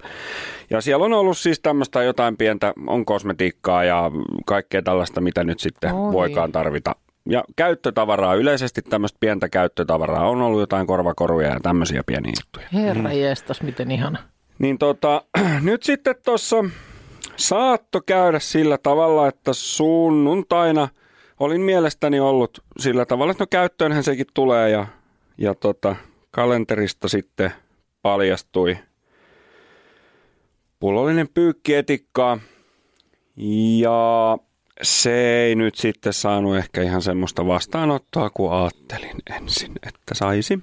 Ja 0.70 0.80
siellä 0.80 1.04
on 1.04 1.12
ollut 1.12 1.38
siis 1.38 1.60
tämmöistä 1.60 2.02
jotain 2.02 2.36
pientä, 2.36 2.72
on 2.86 3.04
kosmetiikkaa 3.04 3.84
ja 3.84 4.10
kaikkea 4.46 4.82
tällaista, 4.82 5.20
mitä 5.20 5.44
nyt 5.44 5.60
sitten 5.60 5.94
Oi. 5.94 6.12
voikaan 6.12 6.52
tarvita. 6.52 6.96
Ja 7.30 7.44
käyttötavaraa, 7.56 8.34
yleisesti 8.34 8.82
tämmöistä 8.82 9.16
pientä 9.20 9.48
käyttötavaraa, 9.48 10.28
on 10.28 10.42
ollut 10.42 10.60
jotain 10.60 10.86
korvakoruja 10.86 11.48
ja 11.48 11.60
tämmöisiä 11.62 12.02
pieniä 12.06 12.32
juttuja. 12.44 12.66
Herra 12.72 13.10
mm. 13.10 13.18
jestas, 13.18 13.62
miten 13.62 13.90
ihana. 13.90 14.18
Niin 14.58 14.78
tota, 14.78 15.22
nyt 15.62 15.82
sitten 15.82 16.14
tuossa 16.24 16.64
saatto 17.36 18.00
käydä 18.06 18.38
sillä 18.38 18.78
tavalla, 18.78 19.28
että 19.28 19.52
sunnuntaina 19.52 20.88
olin 21.40 21.60
mielestäni 21.60 22.20
ollut 22.20 22.64
sillä 22.78 23.06
tavalla, 23.06 23.30
että 23.30 23.42
no 23.42 23.48
käyttöönhän 23.50 24.04
sekin 24.04 24.26
tulee 24.34 24.70
ja, 24.70 24.86
ja 25.38 25.54
tota, 25.54 25.96
kalenterista 26.30 27.08
sitten 27.08 27.52
paljastui 28.02 28.78
pullollinen 30.80 31.28
pyykkietikkaa 31.34 32.38
ja 33.80 34.38
se 34.82 35.42
ei 35.44 35.54
nyt 35.54 35.74
sitten 35.74 36.12
saanut 36.12 36.56
ehkä 36.56 36.82
ihan 36.82 37.02
semmoista 37.02 37.46
vastaanottoa 37.46 38.30
kuin 38.30 38.52
ajattelin 38.52 39.16
ensin, 39.36 39.72
että 39.86 40.14
saisi. 40.14 40.58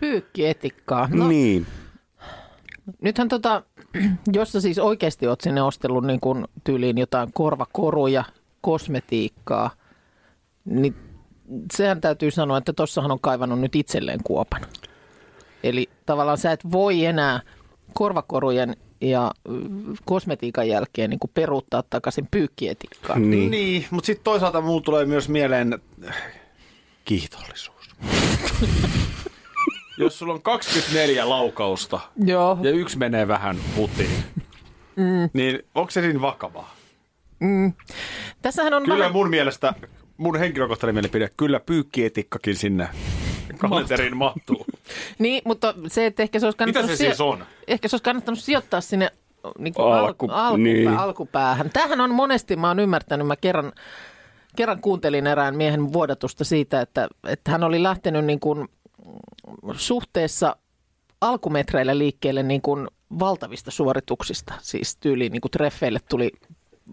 Pyykkietikkaa. 0.00 1.08
No. 1.12 1.28
Niin. 1.28 1.66
nythän 3.02 3.28
tota, 3.28 3.62
jos 4.32 4.52
sä 4.52 4.60
siis 4.60 4.78
oikeasti 4.78 5.26
oot 5.26 5.40
sinne 5.40 5.62
ostellut 5.62 6.04
niin 6.04 6.20
kuin 6.20 6.44
tyyliin 6.64 6.98
jotain 6.98 7.32
korvakoruja, 7.32 8.24
kosmetiikkaa, 8.60 9.70
niin 10.64 11.07
sehän 11.72 12.00
täytyy 12.00 12.30
sanoa, 12.30 12.58
että 12.58 12.72
tossahan 12.72 13.10
on 13.10 13.20
kaivannut 13.20 13.60
nyt 13.60 13.76
itselleen 13.76 14.20
kuopan. 14.24 14.62
Eli 15.62 15.88
tavallaan 16.06 16.38
sä 16.38 16.52
et 16.52 16.72
voi 16.72 17.04
enää 17.04 17.40
korvakorujen 17.92 18.76
ja 19.00 19.30
mm, 19.48 19.96
kosmetiikan 20.04 20.68
jälkeen 20.68 21.10
niin 21.10 21.20
kuin 21.20 21.30
peruuttaa 21.34 21.82
takaisin 21.90 22.28
pyykkietikkaan. 22.30 23.30
Niin. 23.30 23.50
Niin, 23.50 23.86
mutta 23.90 24.06
sitten 24.06 24.24
toisaalta 24.24 24.60
mulla 24.60 24.80
tulee 24.80 25.04
myös 25.04 25.28
mieleen 25.28 25.80
äh, 26.08 26.16
kiitollisuus. 27.04 27.90
Jos 29.98 30.18
sulla 30.18 30.32
on 30.32 30.42
24 30.42 31.28
laukausta 31.28 32.00
Joo, 32.24 32.58
ja 32.62 32.70
yksi 32.70 32.98
menee 32.98 33.28
vähän 33.28 33.56
putiin, 33.76 34.24
mm. 34.96 35.30
niin 35.32 35.62
onko 35.74 35.90
se 35.90 36.00
niin 36.00 36.20
vakavaa? 36.20 36.74
tässähän 38.42 38.74
on 38.74 38.82
Kyllä 38.82 38.98
vähän... 38.98 39.12
mun 39.12 39.30
mielestä, 39.30 39.74
mun 40.18 40.38
henkilökohtainen 40.38 40.94
mielipide, 40.94 41.30
kyllä 41.36 41.60
pyykkietikkakin 41.60 42.56
sinne 42.56 42.88
kalenteriin 43.58 44.16
mahtuu. 44.16 44.66
Niin, 45.18 45.42
mutta 45.44 45.74
se, 45.88 46.06
että 46.06 46.22
ehkä 46.22 46.38
se 46.38 46.46
olisi 46.46 46.56
Mitä 46.56 46.64
kannattanut... 46.64 46.90
se 46.90 46.96
siis 46.96 47.20
on? 47.20 47.44
Ehkä 47.66 47.88
se 47.88 47.94
olisi 47.94 48.04
kannattanut 48.04 48.38
sijoittaa 48.38 48.80
sinne 48.80 49.10
niin 49.58 49.74
kuin 49.74 49.86
Alku- 49.86 50.06
alku, 50.06 50.28
alku, 50.30 50.56
niin. 50.56 50.88
alkupäähän. 50.88 51.70
Tämähän 51.72 52.00
on 52.00 52.14
monesti, 52.14 52.56
mä 52.56 52.68
oon 52.68 52.80
ymmärtänyt, 52.80 53.26
mä 53.26 53.36
kerran, 53.36 53.72
kerran 54.56 54.80
kuuntelin 54.80 55.26
erään 55.26 55.56
miehen 55.56 55.92
vuodatusta 55.92 56.44
siitä, 56.44 56.80
että, 56.80 57.08
että 57.28 57.50
hän 57.50 57.64
oli 57.64 57.82
lähtenyt 57.82 58.24
niin 58.24 58.40
kuin 58.40 58.68
suhteessa 59.72 60.56
alkumetreillä 61.20 61.98
liikkeelle 61.98 62.42
niin 62.42 62.62
kuin 62.62 62.88
valtavista 63.18 63.70
suorituksista. 63.70 64.54
Siis 64.60 64.96
tyyliin 64.96 65.32
niin 65.32 65.40
kuin 65.40 65.52
treffeille 65.52 66.00
tuli 66.08 66.32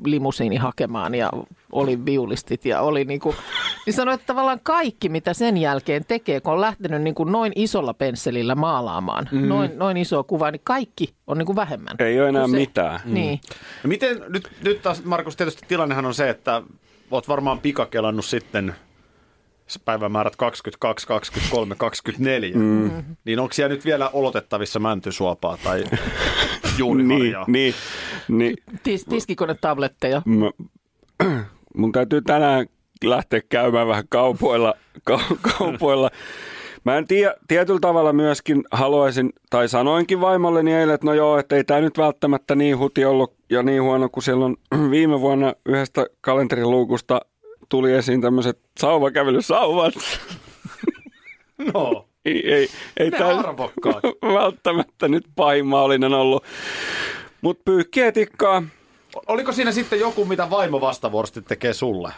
limusiini 0.05 0.55
hakemaan 0.55 1.15
ja 1.15 1.29
oli 1.71 2.05
viulistit 2.05 2.65
ja 2.65 2.81
oli 2.81 3.05
niin 3.05 3.19
kuin, 3.19 3.35
niin 3.85 3.93
sanoi, 3.93 4.13
että 4.13 4.25
tavallaan 4.27 4.59
kaikki, 4.63 5.09
mitä 5.09 5.33
sen 5.33 5.57
jälkeen 5.57 6.05
tekee, 6.07 6.41
kun 6.41 6.53
on 6.53 6.61
lähtenyt 6.61 7.01
niin 7.01 7.15
kuin 7.15 7.31
noin 7.31 7.51
isolla 7.55 7.93
pensselillä 7.93 8.55
maalaamaan, 8.55 9.29
mm. 9.31 9.47
noin, 9.47 9.71
noin 9.77 9.97
isoa 9.97 10.23
kuvaa, 10.23 10.51
niin 10.51 10.61
kaikki 10.63 11.13
on 11.27 11.37
niin 11.37 11.45
kuin 11.45 11.55
vähemmän. 11.55 11.95
Ei 11.99 12.19
ole 12.19 12.29
enää 12.29 12.47
se- 12.47 12.57
mitään. 12.57 12.99
Niin. 13.05 13.39
Ja 13.83 13.89
miten, 13.89 14.21
nyt, 14.29 14.51
nyt 14.63 14.81
taas 14.81 15.03
Markus, 15.03 15.35
tietysti 15.35 15.65
tilannehan 15.67 16.05
on 16.05 16.13
se, 16.13 16.29
että 16.29 16.61
oot 17.11 17.27
varmaan 17.27 17.59
pikakelannut 17.59 18.25
sitten 18.25 18.75
päivämäärät 19.85 20.35
22, 20.35 21.07
23, 21.07 21.75
24. 21.75 22.55
Mm. 22.55 23.03
Niin 23.25 23.39
onko 23.39 23.53
siellä 23.53 23.75
nyt 23.75 23.85
vielä 23.85 24.09
olotettavissa 24.13 24.79
mäntysuopaa 24.79 25.57
tai 25.63 25.83
Niin, 26.77 26.77
juurimarjaa? 26.77 27.45
niin, 27.47 27.73
niin. 28.27 28.55
Tis, 28.83 29.05
tiskikonetabletteja. 29.05 30.21
Mä, 30.25 30.51
mun 31.77 31.91
täytyy 31.91 32.21
tänään 32.21 32.65
lähteä 33.03 33.41
käymään 33.49 33.87
vähän 33.87 34.03
kaupoilla. 34.09 34.73
Kau, 35.03 35.19
kaupoilla. 35.57 36.11
Mä 36.83 36.97
en 36.97 37.07
tiedä, 37.07 37.35
tietyllä 37.47 37.79
tavalla 37.79 38.13
myöskin 38.13 38.63
haluaisin, 38.71 39.33
tai 39.49 39.69
sanoinkin 39.69 40.21
vaimolleni 40.21 40.73
eilen, 40.73 40.95
että 40.95 41.07
no 41.07 41.13
joo, 41.13 41.37
että 41.37 41.55
ei 41.55 41.63
tämä 41.63 41.81
nyt 41.81 41.97
välttämättä 41.97 42.55
niin 42.55 42.77
huti 42.77 43.05
ollut 43.05 43.33
ja 43.49 43.63
niin 43.63 43.83
huono, 43.83 44.09
kun 44.09 44.23
silloin 44.23 44.57
viime 44.91 45.21
vuonna 45.21 45.53
yhdestä 45.65 46.05
kalenteriluukusta 46.21 47.21
tuli 47.69 47.93
esiin 47.93 48.21
tämmöiset 48.21 48.59
sauvakävelysauvat. 48.79 49.93
No, 51.73 52.07
Ei, 52.25 52.53
ei, 52.53 52.67
ei 52.97 53.11
arvokkaat. 53.13 54.03
välttämättä 54.41 55.07
nyt 55.07 55.25
pahin 55.35 55.65
mahdollinen 55.65 56.13
ollut. 56.13 56.43
Mutta 57.45 57.61
pyykkiä 57.65 58.11
tikkaa. 58.11 58.63
oliko 59.27 59.51
siinä 59.51 59.71
sitten 59.71 59.99
joku, 59.99 60.25
mitä 60.25 60.49
vaimo 60.49 60.81
vastavuorosti 60.81 61.41
tekee 61.41 61.73
sulle? 61.73 62.11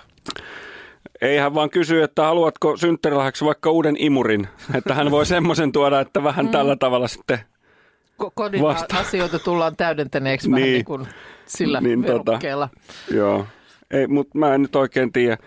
Ei 1.21 1.37
hän 1.37 1.53
vaan 1.55 1.69
kysy, 1.69 2.01
että 2.03 2.23
haluatko 2.23 2.77
synttärilahjaksi 2.77 3.45
vaikka 3.45 3.71
uuden 3.71 3.95
imurin, 3.99 4.47
että 4.73 4.93
hän 4.93 5.11
voi 5.11 5.25
semmoisen 5.25 5.71
tuoda, 5.71 5.99
että 5.99 6.23
vähän 6.23 6.45
Mm. 6.45 6.51
tällä 6.51 6.75
tavalla 6.75 7.07
sitten. 7.07 7.39
Ko- 8.23 8.31
kodin 8.35 8.61
Vasta. 8.61 8.97
asioita 8.99 9.39
tullaan 9.39 9.75
täydentäneeksi 9.75 10.51
vähän 10.51 10.61
Niin. 10.63 10.73
niin 10.73 10.85
kuin 10.85 11.07
sillä 11.45 11.81
Niin, 11.81 12.01
niin, 12.01 12.11
tota. 12.13 12.31
verukkeella. 12.31 12.69
Joo, 13.11 13.45
ei, 13.91 14.07
mutta 14.07 14.37
mä 14.37 14.53
en 14.55 14.61
nyt 14.61 14.75
oikein 14.75 15.11
tiedä. 15.11 15.37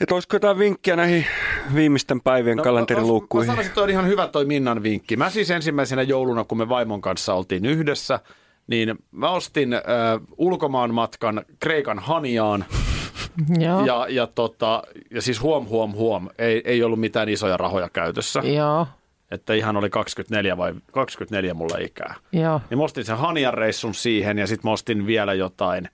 Että 0.00 0.14
olisiko 0.14 0.36
jotain 0.36 0.58
vinkkiä 0.58 0.96
näihin 0.96 1.26
viimeisten 1.74 2.20
päivien 2.20 2.56
no, 2.56 2.60
Mä 2.60 2.64
kalenteriluukkuihin? 2.64 3.46
sanoisin, 3.46 3.68
että 3.70 3.82
on 3.82 3.90
ihan 3.90 4.06
hyvä 4.08 4.26
toi 4.26 4.44
Minnan 4.44 4.82
vinkki. 4.82 5.16
Mä 5.16 5.30
siis 5.30 5.50
ensimmäisenä 5.50 6.02
jouluna, 6.02 6.44
kun 6.44 6.58
me 6.58 6.68
vaimon 6.68 7.00
kanssa 7.00 7.34
oltiin 7.34 7.64
yhdessä, 7.66 8.20
niin 8.66 8.94
mä 9.10 9.30
ostin 9.30 9.72
äh, 9.72 9.80
ulkomaan 10.36 10.94
matkan 10.94 11.42
Kreikan 11.60 11.98
Haniaan. 11.98 12.64
Joo. 13.58 13.84
Ja, 13.86 14.06
ja, 14.08 14.26
tota, 14.26 14.82
ja 15.10 15.22
siis 15.22 15.42
huom, 15.42 15.66
huom, 15.68 15.92
huom, 15.92 16.28
ei, 16.38 16.62
ei 16.64 16.82
ollut 16.82 17.00
mitään 17.00 17.28
isoja 17.28 17.56
rahoja 17.56 17.88
käytössä. 17.88 18.40
Joo, 18.40 18.86
Että 19.30 19.54
ihan 19.54 19.76
oli 19.76 19.90
24 19.90 20.56
vai 20.56 20.74
24 20.92 21.54
mulle 21.54 21.82
ikää. 21.84 22.14
joo. 22.32 22.60
Niin 22.70 22.78
mä 22.78 22.84
ostin 22.84 23.04
sen 23.04 23.18
Hanian 23.18 23.54
reissun 23.54 23.94
siihen 23.94 24.38
ja 24.38 24.46
sitten 24.46 24.68
mä 24.68 24.72
ostin 24.72 25.06
vielä 25.06 25.34
jotain 25.34 25.88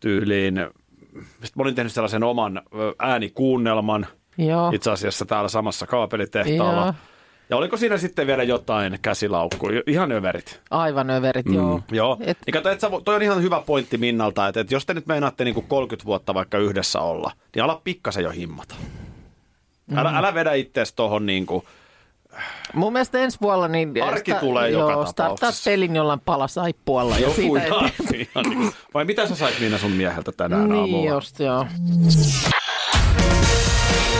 tyyliin. 0.00 0.66
Sitten 1.12 1.52
mä 1.56 1.62
olin 1.62 1.74
tehnyt 1.74 1.92
sellaisen 1.92 2.22
oman 2.22 2.62
äänikuunnelman 2.98 4.06
Joo. 4.38 4.70
itse 4.74 4.90
asiassa 4.90 5.24
täällä 5.26 5.48
samassa 5.48 5.86
kaapelitehtaalla. 5.86 6.82
Joo. 6.82 6.94
Ja 7.50 7.56
oliko 7.56 7.76
siinä 7.76 7.98
sitten 7.98 8.26
vielä 8.26 8.42
jotain 8.42 8.98
käsilaukkuja? 9.02 9.82
Ihan 9.86 10.12
överit. 10.12 10.60
Aivan 10.70 11.10
överit, 11.10 11.46
mm. 11.46 11.54
joo. 11.54 11.80
Joo. 11.90 12.16
Et- 12.20 12.38
niin 12.46 12.52
kato, 12.52 12.70
et 12.70 12.80
sä, 12.80 12.90
toi 13.04 13.14
on 13.14 13.22
ihan 13.22 13.42
hyvä 13.42 13.62
pointti 13.66 13.98
Minnalta, 13.98 14.48
että, 14.48 14.60
että 14.60 14.74
jos 14.74 14.86
te 14.86 14.94
nyt 14.94 15.06
meinaatte 15.06 15.44
niin 15.44 15.64
30 15.68 16.06
vuotta 16.06 16.34
vaikka 16.34 16.58
yhdessä 16.58 17.00
olla, 17.00 17.32
niin 17.54 17.62
ala 17.62 17.80
pikkasen 17.84 18.24
jo 18.24 18.30
himmata. 18.30 18.74
Älä, 19.96 20.10
älä 20.18 20.34
vedä 20.34 20.52
ittees 20.52 20.92
tohon 20.92 21.26
niin 21.26 21.46
kuin, 21.46 21.64
Mun 22.74 22.92
mielestä 22.92 23.18
ensi 23.18 23.38
vuonna 23.42 23.68
niin... 23.68 24.02
Arki 24.02 24.34
tulee 24.34 24.70
joka 24.70 24.92
joo, 24.92 25.06
startaat 25.06 25.34
tapauksessa. 25.40 25.70
pelin 25.70 25.96
jollain 25.96 26.20
palasaippualla 26.20 27.14
ja 27.14 27.20
joku 27.20 27.34
siitä 27.34 27.66
ihan, 27.66 27.90
ihan 28.14 28.44
niin 28.44 28.58
kuin, 28.58 28.72
vai 28.94 29.04
mitä 29.04 29.26
sä 29.26 29.34
sait 29.34 29.60
Minna 29.60 29.78
sun 29.78 29.90
mieheltä 29.90 30.32
tänään 30.32 30.68
Niin 30.68 30.80
aamulla? 30.80 31.10
just, 31.10 31.40
joo. 31.40 31.66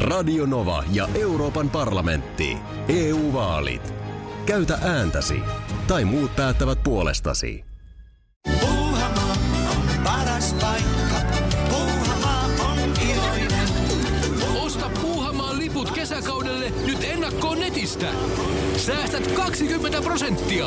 Radio 0.00 0.46
Nova 0.46 0.84
ja 0.92 1.08
Euroopan 1.14 1.70
parlamentti. 1.70 2.56
EU-vaalit. 2.88 3.94
Käytä 4.46 4.78
ääntäsi. 4.82 5.40
Tai 5.86 6.04
muut 6.04 6.36
päättävät 6.36 6.82
puolestasi. 6.82 7.64
Puuhamaa 8.60 9.36
on 9.70 10.04
paras 10.04 10.54
paikka. 10.60 11.16
Puuhamaa 11.68 12.44
on 12.44 12.78
iloinen. 13.10 13.68
Osta 14.62 14.90
Puuhamaan 15.02 15.58
liput 15.58 15.90
kesäkaudelle 15.90 16.72
nyt 16.86 17.04
ennakkoon 17.04 17.60
netistä. 17.60 18.06
Säästät 18.76 19.32
20 19.32 20.02
prosenttia. 20.02 20.66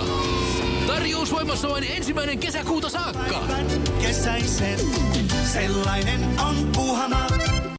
Tarjous 0.88 1.32
voimassa 1.32 1.70
vain 1.70 1.84
ensimmäinen 1.84 2.40
kesäkuuta 2.40 2.90
saakka. 2.90 3.44
Kesäisen. 4.02 4.80
Sellainen 5.54 6.20
on 6.40 6.56
Puuhamaa. 6.76 7.63